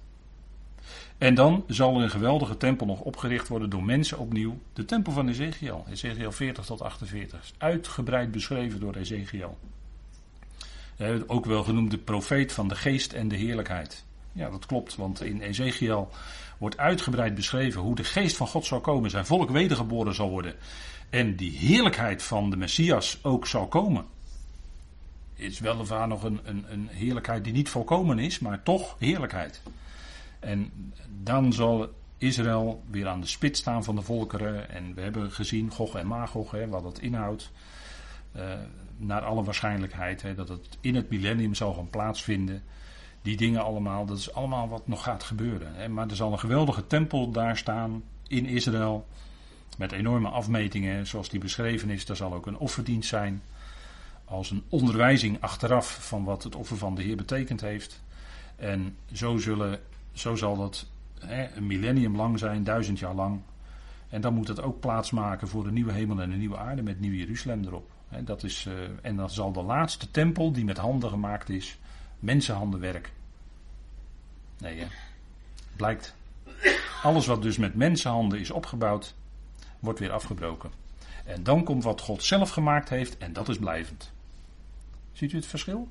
[1.21, 4.59] En dan zal er een geweldige tempel nog opgericht worden door mensen opnieuw.
[4.73, 5.85] De tempel van Ezekiel.
[5.91, 7.53] Ezekiel 40 tot 48.
[7.59, 9.59] Uitgebreid beschreven door Ezekiel.
[11.27, 14.05] Ook wel genoemd de profeet van de geest en de heerlijkheid.
[14.33, 16.11] Ja, dat klopt, want in Ezekiel
[16.59, 20.55] wordt uitgebreid beschreven hoe de geest van God zal komen, zijn volk wedergeboren zal worden.
[21.11, 24.05] En die heerlijkheid van de Messias ook zal komen.
[25.35, 29.63] Is weliswaar nog een, een, een heerlijkheid die niet volkomen is, maar toch heerlijkheid.
[30.41, 34.71] En dan zal Israël weer aan de spits staan van de volkeren.
[34.71, 37.51] En we hebben gezien, Gog en Magog, hè, wat dat inhoudt.
[38.37, 38.43] Uh,
[38.97, 42.63] naar alle waarschijnlijkheid, hè, dat het in het millennium zal gaan plaatsvinden.
[43.23, 45.75] Die dingen allemaal, dat is allemaal wat nog gaat gebeuren.
[45.75, 45.89] Hè.
[45.89, 49.07] Maar er zal een geweldige tempel daar staan in Israël.
[49.79, 52.09] Met enorme afmetingen, zoals die beschreven is.
[52.09, 53.43] Er zal ook een offerdienst zijn.
[54.25, 58.03] Als een onderwijzing achteraf van wat het offer van de Heer betekend heeft.
[58.57, 59.81] En zo zullen
[60.21, 60.87] zo zal dat
[61.19, 63.41] hè, een millennium lang zijn, duizend jaar lang.
[64.09, 67.01] En dan moet het ook plaatsmaken voor de nieuwe hemel en de nieuwe aarde met
[67.01, 67.91] Nieuw Jeruzalem erop.
[68.09, 71.79] Hè, dat is, uh, en dan zal de laatste tempel die met handen gemaakt is,
[72.19, 73.13] mensenhandenwerk.
[74.59, 74.87] Nee, hè.
[75.77, 76.15] Blijkt.
[77.03, 79.15] Alles wat dus met mensenhanden is opgebouwd,
[79.79, 80.71] wordt weer afgebroken.
[81.25, 84.13] En dan komt wat God zelf gemaakt heeft en dat is blijvend.
[85.13, 85.89] Ziet u het verschil?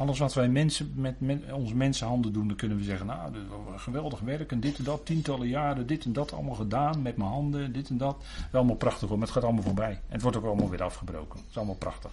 [0.00, 3.32] Alles wat wij mensen met, met onze mensenhanden doen, dan kunnen we zeggen, nou,
[3.76, 7.30] geweldig werk en dit en dat, tientallen jaren, dit en dat allemaal gedaan met mijn
[7.30, 8.16] handen, dit en dat.
[8.50, 9.90] Wel allemaal prachtig hoor, maar het gaat allemaal voorbij.
[9.90, 11.38] En het wordt ook allemaal weer afgebroken.
[11.38, 12.10] Het is allemaal prachtig.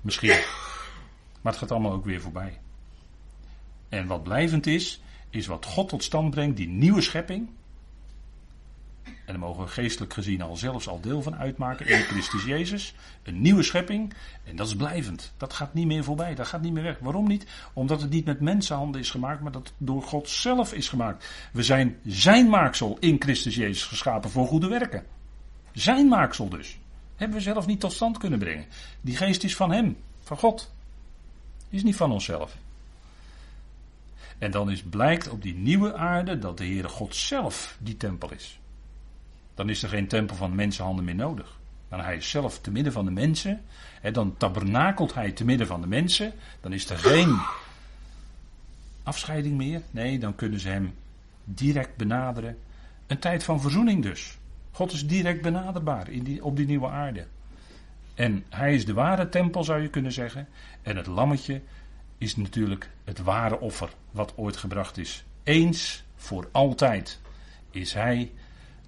[0.00, 0.28] Misschien.
[1.40, 2.60] Maar het gaat allemaal ook weer voorbij.
[3.88, 7.48] En wat blijvend is, is wat God tot stand brengt, die nieuwe schepping.
[9.32, 12.94] En daar mogen we geestelijk gezien al zelfs al deel van uitmaken in Christus Jezus.
[13.22, 14.14] Een nieuwe schepping.
[14.44, 15.32] En dat is blijvend.
[15.36, 16.34] Dat gaat niet meer voorbij.
[16.34, 16.98] Dat gaat niet meer weg.
[16.98, 17.46] Waarom niet?
[17.72, 21.28] Omdat het niet met mensenhanden is gemaakt, maar dat het door God zelf is gemaakt.
[21.52, 25.04] We zijn zijn maaksel in Christus Jezus geschapen voor goede werken.
[25.72, 26.78] Zijn maaksel dus.
[27.16, 28.66] Hebben we zelf niet tot stand kunnen brengen.
[29.00, 30.72] Die geest is van hem, van God.
[31.68, 32.56] Is niet van onszelf.
[34.38, 38.32] En dan is blijkt op die nieuwe aarde dat de Heere God zelf die tempel
[38.32, 38.60] is.
[39.54, 41.60] Dan is er geen tempel van mensenhanden meer nodig.
[41.88, 43.60] Dan hij is zelf te midden van de mensen.
[44.00, 46.32] Hè, dan tabernakelt hij te midden van de mensen.
[46.60, 47.38] Dan is er geen
[49.02, 49.82] afscheiding meer.
[49.90, 50.94] Nee, dan kunnen ze hem
[51.44, 52.58] direct benaderen.
[53.06, 54.38] Een tijd van verzoening dus.
[54.70, 57.26] God is direct benaderbaar in op die nieuwe aarde.
[58.14, 60.48] En hij is de ware tempel, zou je kunnen zeggen.
[60.82, 61.62] En het lammetje
[62.18, 65.24] is natuurlijk het ware offer wat ooit gebracht is.
[65.42, 67.20] Eens voor altijd
[67.70, 68.32] is hij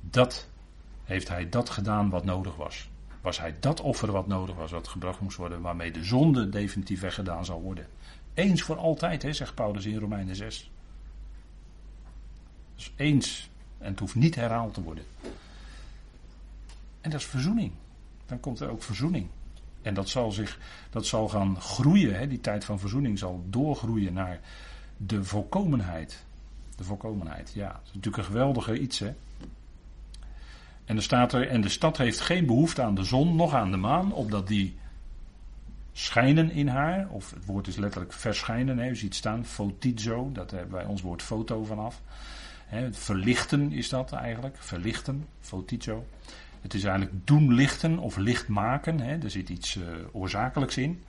[0.01, 0.49] dat
[1.05, 2.89] heeft hij dat gedaan wat nodig was.
[3.21, 7.01] Was hij dat offer wat nodig was, wat gebracht moest worden, waarmee de zonde definitief
[7.01, 7.87] weggedaan zal worden.
[8.35, 10.71] Eens voor altijd, hè, zegt Paulus in Romeinen 6.
[12.75, 13.51] Dus eens.
[13.79, 15.05] En het hoeft niet herhaald te worden.
[17.01, 17.73] En dat is verzoening.
[18.27, 19.29] Dan komt er ook verzoening.
[19.83, 20.59] En dat zal, zich,
[20.91, 22.19] dat zal gaan groeien.
[22.19, 24.41] Hè, die tijd van verzoening zal doorgroeien naar
[24.97, 26.25] de volkomenheid.
[26.77, 27.69] De volkomenheid, ja.
[27.69, 29.15] Dat is natuurlijk een geweldige iets, hè.
[30.85, 33.77] En staat er, en de stad heeft geen behoefte aan de zon, nog aan de
[33.77, 34.77] maan, opdat die
[35.93, 40.51] schijnen in haar, of het woord is letterlijk verschijnen, hè, u ziet staan, fotizo, dat
[40.51, 42.01] hebben wij ons woord foto vanaf.
[42.67, 46.07] Hè, verlichten is dat eigenlijk, verlichten, fotizo.
[46.61, 51.03] Het is eigenlijk doen lichten of licht maken, hè, er zit iets uh, oorzakelijks in.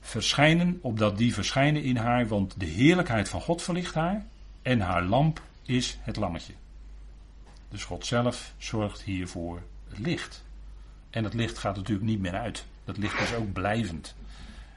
[0.00, 4.26] Verschijnen, opdat die verschijnen in haar, want de heerlijkheid van God verlicht haar
[4.62, 6.52] en haar lamp is het lammetje.
[7.74, 10.44] Dus God zelf zorgt hiervoor het licht.
[11.10, 12.64] En het licht gaat natuurlijk niet meer uit.
[12.84, 14.14] Dat licht is ook blijvend.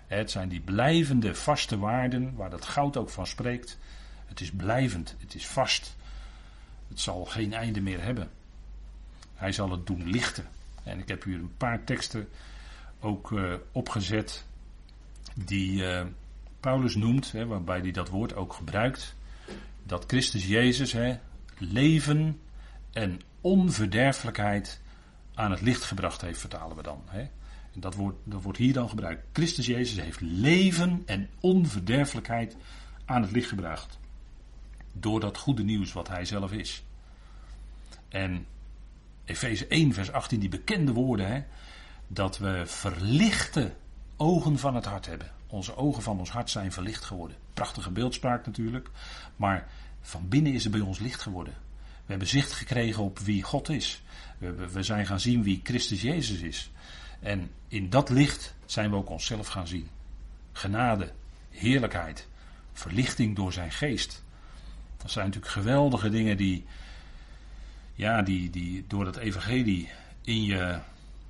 [0.08, 3.78] Het zijn die blijvende vaste waarden waar dat goud ook van spreekt.
[4.26, 5.96] Het is blijvend, het is vast.
[6.88, 8.30] Het zal geen einde meer hebben.
[9.36, 10.48] Hij zal het doen lichten.
[10.84, 12.30] En ik heb hier een paar teksten
[13.00, 14.46] ook uh, opgezet
[15.34, 16.06] die uh,
[16.60, 19.16] Paulus noemt, hè, waarbij hij dat woord ook gebruikt.
[19.84, 21.18] Dat Christus Jezus hè,
[21.58, 22.40] leven
[22.98, 24.82] en onverderfelijkheid
[25.34, 27.02] aan het licht gebracht heeft, vertalen we dan.
[27.06, 27.28] Hè.
[27.74, 29.24] Dat wordt, wordt hier dan gebruikt.
[29.34, 32.56] Christus Jezus heeft leven en onverderfelijkheid
[33.06, 34.00] aan het licht gebracht.
[34.92, 36.84] Door dat goede nieuws wat hij zelf is.
[38.10, 38.46] En
[39.26, 41.44] Efeze 1, vers 18, die bekende woorden, hè,
[42.08, 43.74] dat we verlichte
[44.16, 45.32] ogen van het hart hebben.
[45.48, 47.38] Onze ogen van ons hart zijn verlicht geworden.
[47.54, 48.90] Prachtige beeldspraak natuurlijk,
[49.36, 49.68] maar
[50.02, 51.67] van binnen is er bij ons licht geworden.
[52.08, 54.02] We hebben zicht gekregen op wie God is.
[54.72, 56.72] We, zijn gaan zien wie Christus Jezus is.
[57.20, 59.90] En in dat licht zijn we ook onszelf gaan zien.
[60.52, 61.12] Genade,
[61.50, 62.28] heerlijkheid,
[62.74, 64.24] verlichting door zijn geest.
[64.98, 66.66] Dat zijn natuurlijk geweldige dingen die,
[67.94, 69.90] ja, die, die door het evangelie
[70.22, 70.80] in je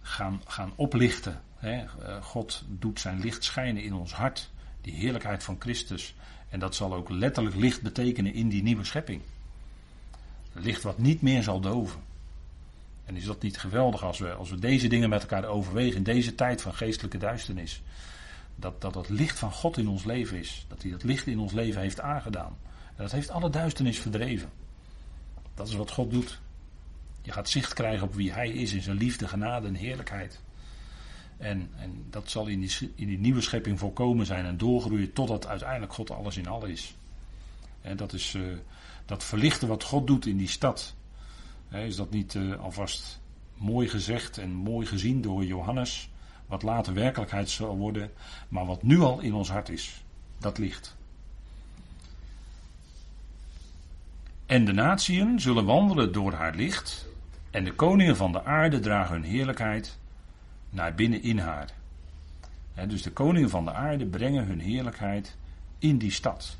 [0.01, 1.41] gaan, gaan oplichten.
[1.59, 1.81] Eh,
[2.21, 4.49] God doet zijn licht schijnen in ons hart.
[4.81, 6.15] Die heerlijkheid van Christus.
[6.49, 9.21] En dat zal ook letterlijk licht betekenen in die nieuwe schepping.
[10.59, 11.99] Licht wat niet meer zal doven.
[13.05, 16.03] En is dat niet geweldig als we, als we deze dingen met elkaar overwegen in
[16.03, 17.81] deze tijd van geestelijke duisternis?
[18.55, 20.65] Dat, dat het licht van God in ons leven is.
[20.67, 22.57] Dat hij dat licht in ons leven heeft aangedaan.
[22.95, 24.49] En dat heeft alle duisternis verdreven.
[25.53, 26.39] Dat is wat God doet.
[27.21, 30.39] Je gaat zicht krijgen op wie Hij is in zijn liefde, genade en heerlijkheid.
[31.37, 35.47] En, en dat zal in die, in die nieuwe schepping voorkomen zijn en doorgroeien totdat
[35.47, 36.95] uiteindelijk God alles in alles is.
[37.81, 38.43] En dat is uh,
[39.07, 40.95] dat verlichten wat God doet in die stad.
[41.71, 43.19] is dat niet uh, alvast
[43.53, 46.09] mooi gezegd en mooi gezien door Johannes,
[46.45, 48.11] wat later werkelijkheid zal worden,
[48.49, 50.03] maar wat nu al in ons hart is,
[50.37, 50.95] dat licht.
[54.45, 57.07] En de natieën zullen wandelen door haar licht,
[57.51, 59.97] en de koningen van de aarde dragen hun heerlijkheid
[60.69, 61.73] naar binnen in haar.
[62.87, 65.35] dus de koningen van de aarde brengen hun heerlijkheid
[65.79, 66.57] in die stad.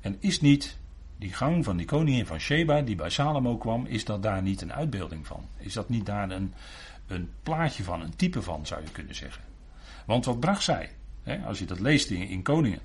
[0.00, 0.78] En is niet
[1.24, 4.60] die gang van die koningin van Sheba, die bij Salomo kwam, is dat daar niet
[4.60, 5.48] een uitbeelding van?
[5.56, 6.54] Is dat niet daar een,
[7.06, 9.42] een plaatje van, een type van, zou je kunnen zeggen?
[10.06, 10.90] Want wat bracht zij?
[11.46, 12.80] als je dat leest in, in Koningen,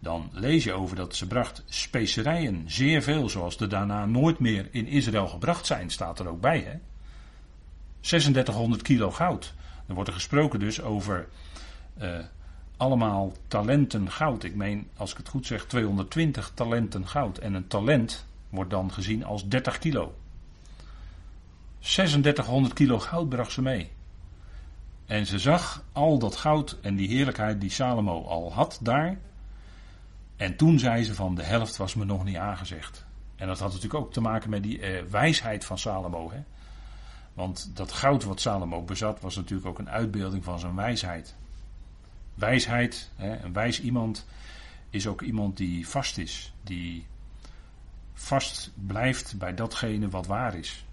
[0.00, 4.68] dan lees je over dat ze bracht specerijen, zeer veel, zoals er daarna nooit meer
[4.70, 6.60] in Israël gebracht zijn, staat er ook bij.
[6.60, 6.78] Hè?
[8.00, 9.54] 3600 kilo goud.
[9.86, 11.28] Er wordt er gesproken dus over
[12.02, 12.18] uh,
[12.76, 14.44] allemaal talenten goud.
[14.44, 17.38] Ik meen, als ik het goed zeg, 220 talenten goud.
[17.38, 20.14] En een talent wordt dan gezien als 30 kilo.
[21.78, 23.90] 3600 kilo goud bracht ze mee.
[25.06, 29.18] En ze zag al dat goud en die heerlijkheid die Salomo al had daar.
[30.36, 33.04] En toen zei ze van de helft was me nog niet aangezegd.
[33.36, 36.30] En dat had natuurlijk ook te maken met die uh, wijsheid van Salomo.
[36.30, 36.42] Hè?
[37.34, 41.34] Want dat goud wat Salomo bezat was natuurlijk ook een uitbeelding van zijn wijsheid.
[42.34, 44.26] Wijsheid, hè, een wijs iemand,
[44.90, 46.52] is ook iemand die vast is.
[46.62, 47.06] Die
[48.12, 50.84] vast blijft bij datgene wat waar is.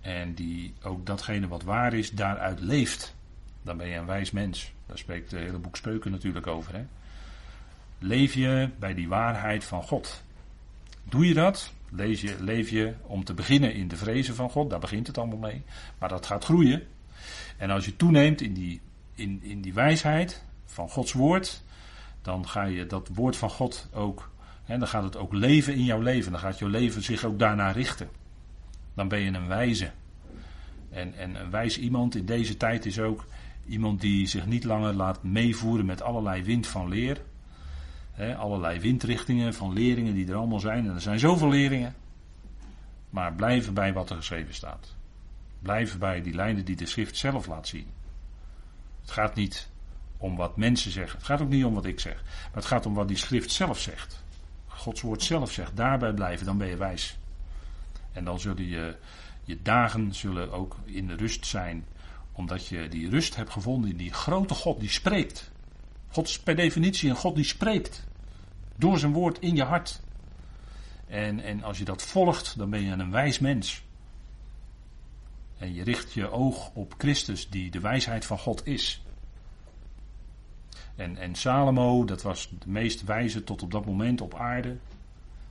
[0.00, 3.14] En die ook datgene wat waar is, daaruit leeft.
[3.62, 4.72] Dan ben je een wijs mens.
[4.86, 6.74] Daar spreekt het hele boek Spreuken natuurlijk over.
[6.74, 6.84] Hè?
[7.98, 10.22] Leef je bij die waarheid van God.
[11.02, 11.72] Doe je dat?
[11.90, 15.18] Lees je, leef je om te beginnen in de vrezen van God, daar begint het
[15.18, 15.62] allemaal mee.
[15.98, 16.86] Maar dat gaat groeien.
[17.56, 18.80] En als je toeneemt in die,
[19.20, 21.62] in, in die wijsheid van Gods woord,
[22.22, 24.30] dan ga je dat woord van God ook,
[24.64, 26.32] hè, dan gaat het ook leven in jouw leven.
[26.32, 28.08] Dan gaat jouw leven zich ook daarna richten.
[28.94, 29.90] Dan ben je een wijze.
[30.90, 33.24] En, en een wijs iemand in deze tijd is ook
[33.66, 37.20] iemand die zich niet langer laat meevoeren met allerlei wind van leer
[38.28, 40.88] allerlei windrichtingen van leringen die er allemaal zijn.
[40.88, 41.94] En er zijn zoveel leringen.
[43.10, 44.94] Maar blijven bij wat er geschreven staat.
[45.58, 47.86] Blijven bij die lijnen die de schrift zelf laat zien.
[49.00, 49.68] Het gaat niet
[50.16, 51.18] om wat mensen zeggen.
[51.18, 52.22] Het gaat ook niet om wat ik zeg.
[52.24, 54.24] Maar het gaat om wat die schrift zelf zegt.
[54.66, 55.76] Gods woord zelf zegt.
[55.76, 57.18] Daarbij blijven, dan ben je wijs.
[58.12, 58.96] En dan zullen je,
[59.44, 61.84] je dagen zullen ook in de rust zijn.
[62.32, 65.50] Omdat je die rust hebt gevonden in die grote God die spreekt.
[66.08, 68.06] God is per definitie een God die spreekt.
[68.76, 70.00] Door zijn woord in je hart.
[71.06, 73.82] En, en als je dat volgt, dan ben je een wijs mens.
[75.60, 79.02] En je richt je oog op Christus, die de wijsheid van God is.
[80.96, 84.68] En, en Salomo, dat was de meest wijze tot op dat moment op aarde.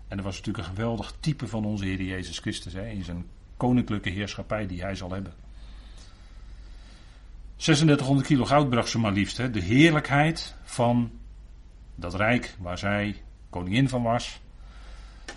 [0.07, 3.25] En dat was natuurlijk een geweldig type van onze Heer Jezus Christus, hè, in zijn
[3.57, 5.33] koninklijke heerschappij die hij zal hebben.
[7.55, 9.37] 3600 kilo goud bracht ze maar liefst.
[9.37, 11.11] Hè, de heerlijkheid van
[11.95, 14.39] dat rijk waar zij koningin van was.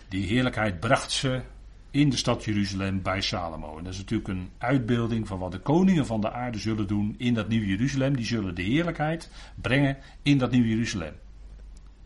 [0.09, 1.43] Die heerlijkheid bracht ze
[1.93, 3.79] in de stad Jeruzalem bij Salomo.
[3.79, 7.15] En dat is natuurlijk een uitbeelding van wat de koningen van de aarde zullen doen
[7.19, 8.17] in dat nieuwe Jeruzalem.
[8.17, 11.15] Die zullen de heerlijkheid brengen in dat nieuwe Jeruzalem.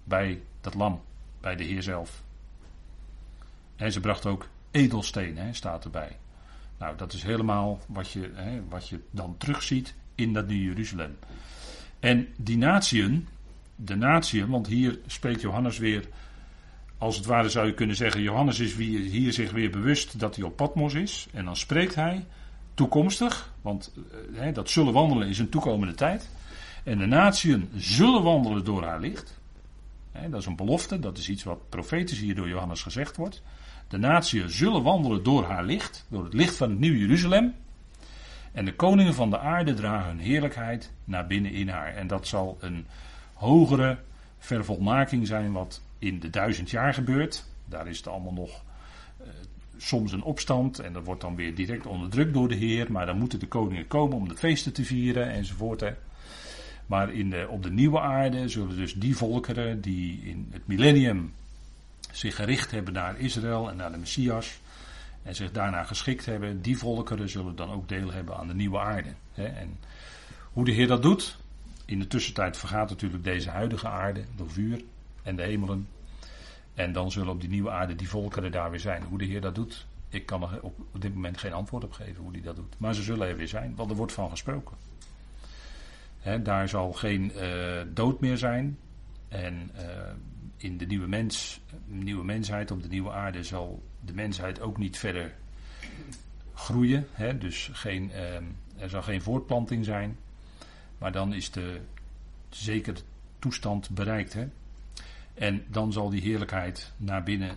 [0.05, 1.01] Bij dat lam,
[1.41, 2.23] bij de Heer zelf.
[3.77, 6.17] En ze bracht ook edelstenen, staat erbij.
[6.79, 11.17] Nou, dat is helemaal wat je, hè, wat je dan terugziet in dat nieuwe Jeruzalem.
[12.01, 13.29] En die natieën,
[13.77, 16.09] de natieën, want hier spreekt Johannes weer
[16.99, 18.75] als het ware zou je kunnen zeggen, Johannes is
[19.11, 21.29] hier zich weer bewust dat hij op Patmos is.
[21.33, 22.27] En dan spreekt hij
[22.75, 23.93] toekomstig, want
[24.35, 26.29] eh, dat zullen wandelen is een toekomende tijd.
[26.85, 29.41] En de natieën zullen wandelen door haar licht.
[30.31, 33.43] dat is een belofte, dat is iets wat profetisch hier door Johannes gezegd wordt.
[33.89, 37.55] De natieën zullen wandelen door haar licht, door het licht van het nieuwe Jeruzalem.
[38.53, 41.95] En de koningen van de aarde dragen hun heerlijkheid naar binnen in haar.
[41.95, 42.87] En dat zal een
[43.35, 43.99] hogere
[44.39, 47.45] vervolmaking zijn wat in de duizend jaar gebeurt.
[47.65, 48.63] Daar is het allemaal nog
[49.21, 49.27] uh,
[49.77, 52.93] soms een opstand en dat wordt dan weer direct onderdrukt door de Heer.
[52.93, 55.81] Maar dan moeten de koningen komen om de feesten te vieren enzovoort.
[55.81, 55.95] Hè.
[56.87, 61.33] Maar in de, op de nieuwe aarde zullen dus die volkeren die in het millennium
[62.13, 64.61] zich gericht hebben naar Israël en naar de Messias.
[65.23, 68.79] En zich daarna geschikt hebben, die volkeren zullen dan ook deel hebben aan de nieuwe
[68.79, 69.09] aarde.
[69.35, 69.79] En
[70.53, 71.37] hoe de Heer dat doet,
[71.85, 74.81] in de tussentijd vergaat natuurlijk deze huidige aarde door vuur
[75.27, 75.89] en de hemelen.
[76.75, 79.03] En dan zullen op die nieuwe aarde die volkeren daar weer zijn.
[79.03, 82.23] Hoe de Heer dat dood, ik kan er op dit moment geen antwoord op geven
[82.23, 82.79] hoe hij dat doet.
[82.79, 84.77] Maar ze zullen er weer zijn, want er wordt van gesproken.
[86.43, 88.79] daar zal geen uh, dood meer zijn.
[89.29, 89.83] En uh,
[90.57, 94.99] in de nieuwe, mens, nieuwe mensheid, op de nieuwe aarde, zal de mensheid ook niet
[94.99, 95.35] verder
[96.55, 97.07] groeien.
[97.39, 98.35] Dus geen, uh,
[98.77, 100.17] er zal geen voortplanting zijn.
[100.99, 101.81] Maar dan is de
[102.49, 103.01] zekere
[103.39, 104.37] toestand bereikt.
[105.37, 107.57] En dan zal die heerlijkheid naar binnen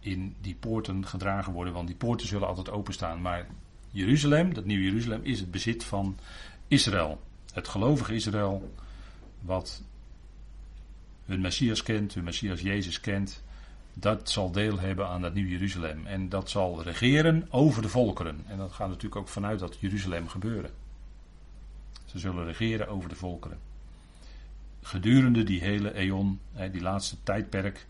[0.00, 3.20] in die poorten gedragen worden, want die poorten zullen altijd openstaan.
[3.20, 3.46] Maar
[3.90, 6.18] Jeruzalem, dat nieuwe Jeruzalem, is het bezit van
[6.68, 7.20] Israël.
[7.52, 8.74] Het gelovige Israël,
[9.40, 9.82] wat
[11.24, 13.42] hun Messias kent, hun Messias Jezus kent,
[13.94, 16.06] dat zal deel hebben aan dat nieuwe Jeruzalem.
[16.06, 18.44] En dat zal regeren over de volkeren.
[18.46, 20.70] En dat gaat natuurlijk ook vanuit dat Jeruzalem gebeuren.
[22.04, 23.69] Ze zullen regeren over de volkeren
[24.82, 26.40] gedurende die hele eon,
[26.72, 27.86] die laatste tijdperk,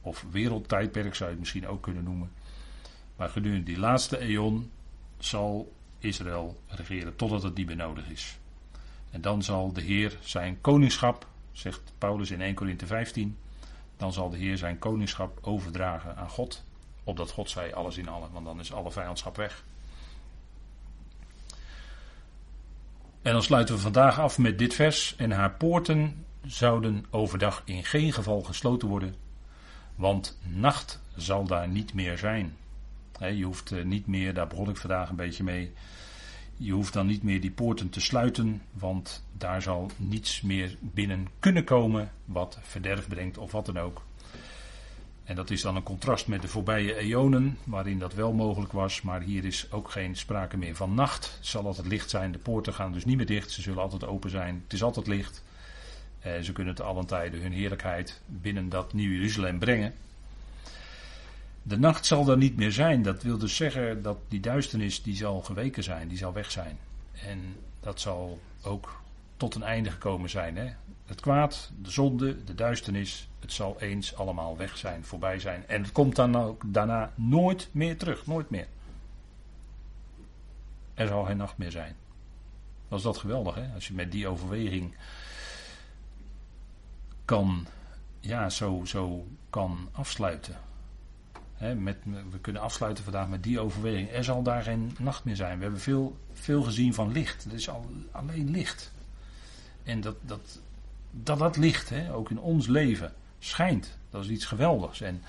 [0.00, 2.30] of wereldtijdperk zou je het misschien ook kunnen noemen.
[3.16, 4.70] Maar gedurende die laatste eon
[5.18, 8.38] zal Israël regeren totdat het niet meer nodig is.
[9.10, 13.38] En dan zal de Heer zijn koningschap, zegt Paulus in 1 Korinthe 15,
[13.96, 16.64] dan zal de Heer zijn koningschap overdragen aan God.
[17.04, 19.64] Opdat God zei alles in allen, want dan is alle vijandschap weg.
[23.24, 25.14] En dan sluiten we vandaag af met dit vers.
[25.16, 29.14] En haar poorten zouden overdag in geen geval gesloten worden,
[29.94, 32.56] want nacht zal daar niet meer zijn.
[33.18, 35.72] je hoeft eh, niet meer, daar begon ik vandaag een beetje mee.
[36.56, 41.28] Je hoeft dan niet meer die poorten te sluiten, want daar zal niets meer binnen
[41.38, 44.02] kunnen komen wat verderf brengt of wat dan ook.
[45.24, 49.02] En dat is dan een contrast met de voorbije eonen, waarin dat wel mogelijk was,
[49.02, 51.34] maar hier is ook geen sprake meer van nacht.
[51.36, 54.04] Het zal altijd licht zijn, de poorten gaan dus niet meer dicht, ze zullen altijd
[54.04, 55.42] open zijn, het is altijd licht.
[56.20, 59.94] Eh, ze kunnen te allen tijden hun heerlijkheid binnen dat nieuwe Jeruzalem brengen.
[61.62, 63.02] De nacht zal er niet meer zijn.
[63.02, 66.78] Dat wil dus zeggen dat die duisternis die zal geweken zijn, die zal weg zijn.
[67.12, 69.02] En dat zal ook
[69.44, 70.56] tot een einde gekomen zijn.
[70.56, 70.72] Hè?
[71.06, 75.68] Het kwaad, de zonde, de duisternis, het zal eens allemaal weg zijn, voorbij zijn.
[75.68, 78.66] En het komt dan ook daarna nooit meer terug, nooit meer.
[80.94, 81.96] Er zal geen nacht meer zijn.
[82.88, 83.74] Was dat geweldig, hè?
[83.74, 84.94] Als je met die overweging
[87.24, 87.66] kan,
[88.20, 90.56] ja, zo, zo kan afsluiten.
[91.76, 91.96] met,
[92.30, 94.10] we kunnen afsluiten vandaag met die overweging.
[94.10, 95.56] Er zal daar geen nacht meer zijn.
[95.56, 97.44] We hebben veel, veel gezien van licht.
[97.44, 98.93] Het is al, alleen licht.
[99.84, 100.60] En dat dat,
[101.10, 103.98] dat, dat licht, ook in ons leven, schijnt.
[104.10, 105.00] Dat is iets geweldigs.
[105.00, 105.22] En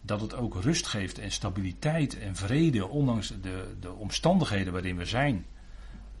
[0.00, 5.04] dat het ook rust geeft en stabiliteit en vrede, ondanks de, de omstandigheden waarin we
[5.04, 5.46] zijn.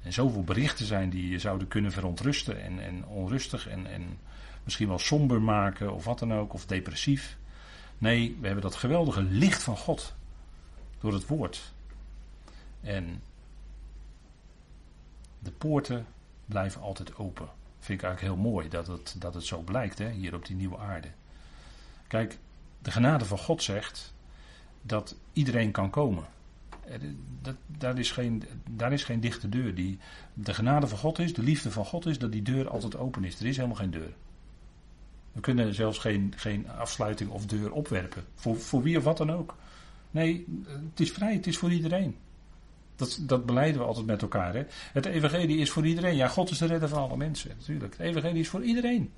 [0.02, 4.18] En zoveel berichten zijn die je zouden kunnen verontrusten en, en onrustig en, en
[4.64, 7.36] misschien wel somber maken of wat dan ook, of depressief.
[7.98, 10.14] Nee, we hebben dat geweldige licht van God
[11.00, 11.72] door het woord.
[12.80, 13.22] En
[15.38, 16.06] de poorten
[16.54, 17.48] blijven altijd open.
[17.78, 20.56] Vind ik eigenlijk heel mooi dat het, dat het zo blijkt hè, hier op die
[20.56, 21.08] nieuwe aarde.
[22.06, 22.38] Kijk,
[22.82, 24.14] de genade van God zegt
[24.82, 26.24] dat iedereen kan komen.
[27.42, 29.74] Dat, daar, is geen, daar is geen dichte deur.
[29.74, 29.98] Die,
[30.34, 33.24] de genade van God is, de liefde van God is dat die deur altijd open
[33.24, 33.40] is.
[33.40, 34.12] Er is helemaal geen deur.
[35.32, 38.24] We kunnen zelfs geen, geen afsluiting of deur opwerpen.
[38.34, 39.56] Voor, voor wie of wat dan ook.
[40.10, 42.16] Nee, het is vrij, het is voor iedereen.
[42.96, 44.54] Dat, dat beleiden we altijd met elkaar.
[44.54, 44.64] Hè?
[44.92, 46.16] Het evangelie is voor iedereen.
[46.16, 47.92] Ja, God is de redder van alle mensen, natuurlijk.
[47.92, 49.12] Het evangelie is voor iedereen.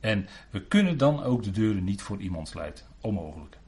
[0.00, 2.84] En we kunnen dan ook de deuren niet voor iemand sluiten.
[3.00, 3.58] Onmogelijk.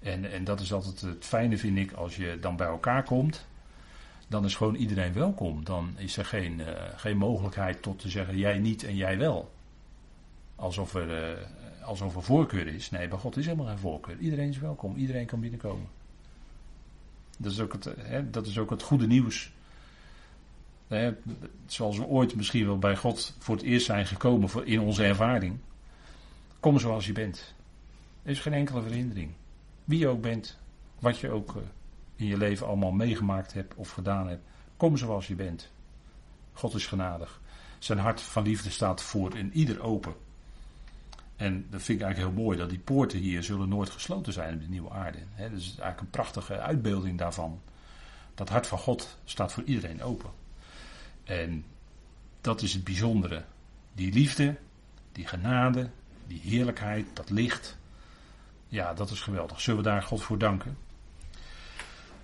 [0.00, 3.46] En, en dat is altijd het fijne, vind ik, als je dan bij elkaar komt.
[4.28, 5.64] Dan is gewoon iedereen welkom.
[5.64, 6.66] Dan is er geen, uh,
[6.96, 9.52] geen mogelijkheid tot te zeggen jij niet en jij wel.
[10.56, 12.90] Alsof er, uh, alsof er voorkeur is.
[12.90, 14.18] Nee, bij God is helemaal geen voorkeur.
[14.18, 14.96] Iedereen is welkom.
[14.96, 15.97] Iedereen kan binnenkomen.
[17.40, 19.52] Dat is ook het, hè, dat is ook het goede nieuws.
[20.88, 21.14] Hè,
[21.66, 25.04] zoals we ooit misschien wel bij God voor het eerst zijn gekomen voor, in onze
[25.04, 25.58] ervaring.
[26.60, 27.54] Kom zoals je bent.
[28.22, 29.30] Er is geen enkele verhindering.
[29.84, 30.58] Wie je ook bent,
[30.98, 31.62] wat je ook uh,
[32.16, 34.42] in je leven allemaal meegemaakt hebt of gedaan hebt.
[34.76, 35.70] Kom zoals je bent.
[36.52, 37.40] God is genadig.
[37.78, 40.14] Zijn hart van liefde staat voor in ieder open.
[41.38, 44.54] En dat vind ik eigenlijk heel mooi, dat die poorten hier zullen nooit gesloten zijn
[44.54, 45.18] op de nieuwe aarde.
[45.34, 47.60] He, dat is eigenlijk een prachtige uitbeelding daarvan.
[48.34, 50.30] Dat hart van God staat voor iedereen open.
[51.24, 51.64] En
[52.40, 53.44] dat is het bijzondere.
[53.92, 54.56] Die liefde,
[55.12, 55.90] die genade,
[56.26, 57.76] die heerlijkheid, dat licht.
[58.68, 59.60] Ja, dat is geweldig.
[59.60, 60.76] Zullen we daar God voor danken?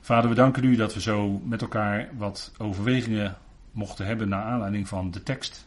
[0.00, 3.36] Vader, we danken u dat we zo met elkaar wat overwegingen
[3.72, 5.66] mochten hebben naar aanleiding van de tekst.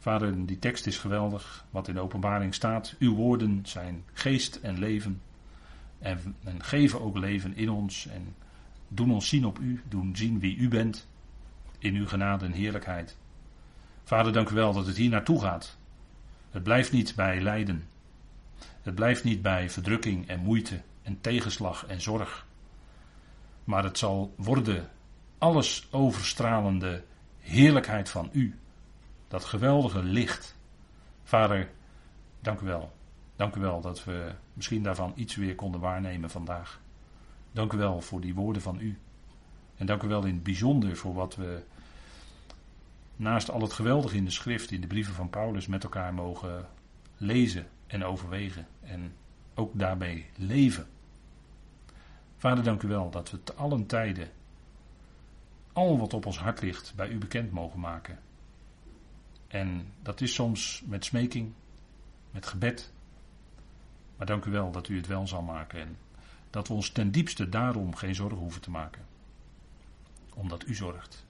[0.00, 2.94] Vader, die tekst is geweldig, wat in de openbaring staat.
[2.98, 5.22] Uw woorden zijn geest en leven.
[5.98, 8.06] En, en, geven ook leven in ons.
[8.06, 8.34] En
[8.88, 11.08] doen ons zien op u, doen zien wie u bent.
[11.78, 13.16] In uw genade en heerlijkheid.
[14.04, 15.78] Vader, dank u wel dat het hier naartoe gaat.
[16.50, 17.84] Het blijft niet bij lijden.
[18.82, 22.46] Het blijft niet bij verdrukking en moeite en tegenslag en zorg.
[23.64, 24.88] Maar het zal worden
[25.38, 27.04] alles overstralende
[27.38, 28.54] heerlijkheid van u.
[29.30, 30.56] Dat geweldige licht.
[31.22, 31.70] Vader,
[32.40, 32.92] dank u wel.
[33.36, 36.80] Dank u wel dat we misschien daarvan iets weer konden waarnemen vandaag.
[37.52, 38.98] Dank u wel voor die woorden van u.
[39.76, 41.62] En dank u wel in het bijzonder voor wat we
[43.16, 46.68] naast al het geweldige in de schrift, in de brieven van Paulus, met elkaar mogen
[47.16, 48.66] lezen en overwegen.
[48.80, 49.12] En
[49.54, 50.86] ook daarbij leven.
[52.36, 54.28] Vader, dank u wel dat we te allen tijden
[55.72, 58.18] al wat op ons hart ligt bij u bekend mogen maken.
[59.50, 61.52] En dat is soms met smeking,
[62.30, 62.92] met gebed.
[64.16, 65.96] Maar dank u wel dat u het wel zal maken en
[66.50, 69.06] dat we ons ten diepste daarom geen zorgen hoeven te maken.
[70.34, 71.26] Omdat u zorgt.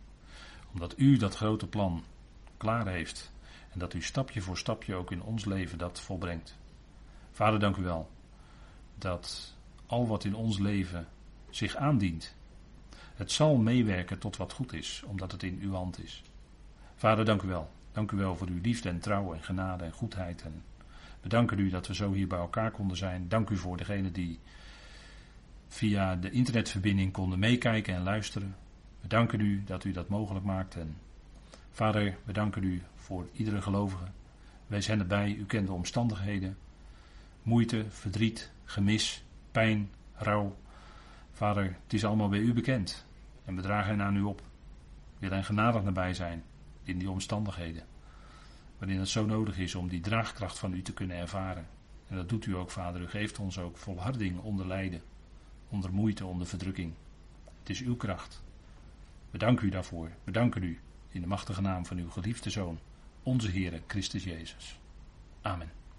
[0.73, 2.05] Omdat u dat grote plan
[2.57, 3.33] klaar heeft.
[3.71, 6.59] En dat u stapje voor stapje ook in ons leven dat volbrengt.
[7.33, 8.11] Vader, dank u wel
[8.95, 9.55] dat
[9.87, 11.09] al wat in ons leven
[11.51, 12.35] zich aandient,
[13.15, 16.23] het zal meewerken tot wat goed is, omdat het in uw hand is.
[16.95, 19.93] Vader, dank u wel Dank u wel voor uw liefde en trouw en genade en
[19.93, 20.43] goedheid.
[20.43, 20.63] En
[21.21, 23.29] we danken u dat we zo hier bij elkaar konden zijn.
[23.29, 24.39] Dank u voor degenen die
[25.69, 28.57] via de internetverbinding konden meekijken en luisteren.
[29.01, 30.77] We danken u dat u dat mogelijk maakt.
[30.77, 30.97] En
[31.71, 34.05] vader, we danken u voor iedere gelovige.
[34.67, 36.57] Wees hen erbij, u kent de omstandigheden.
[37.43, 40.57] Moeite, verdriet, gemis, pijn, rouw.
[41.33, 43.07] Vader, het is allemaal bij u bekend.
[43.45, 44.43] En we dragen hen aan u op.
[45.19, 46.43] Wil hen genadig nabij zijn
[46.91, 47.83] in die omstandigheden.
[48.79, 51.67] Waarin het zo nodig is om die draagkracht van u te kunnen ervaren.
[52.09, 53.01] En dat doet u ook, Vader.
[53.01, 55.03] U geeft ons ook volharding onder lijden,
[55.69, 56.93] onder moeite, onder verdrukking.
[57.59, 58.43] Het is uw kracht.
[59.31, 60.11] We danken u daarvoor.
[60.25, 62.79] We danken u in de machtige naam van uw geliefde Zoon,
[63.23, 64.79] onze Heer Christus Jezus.
[65.41, 65.80] Amen.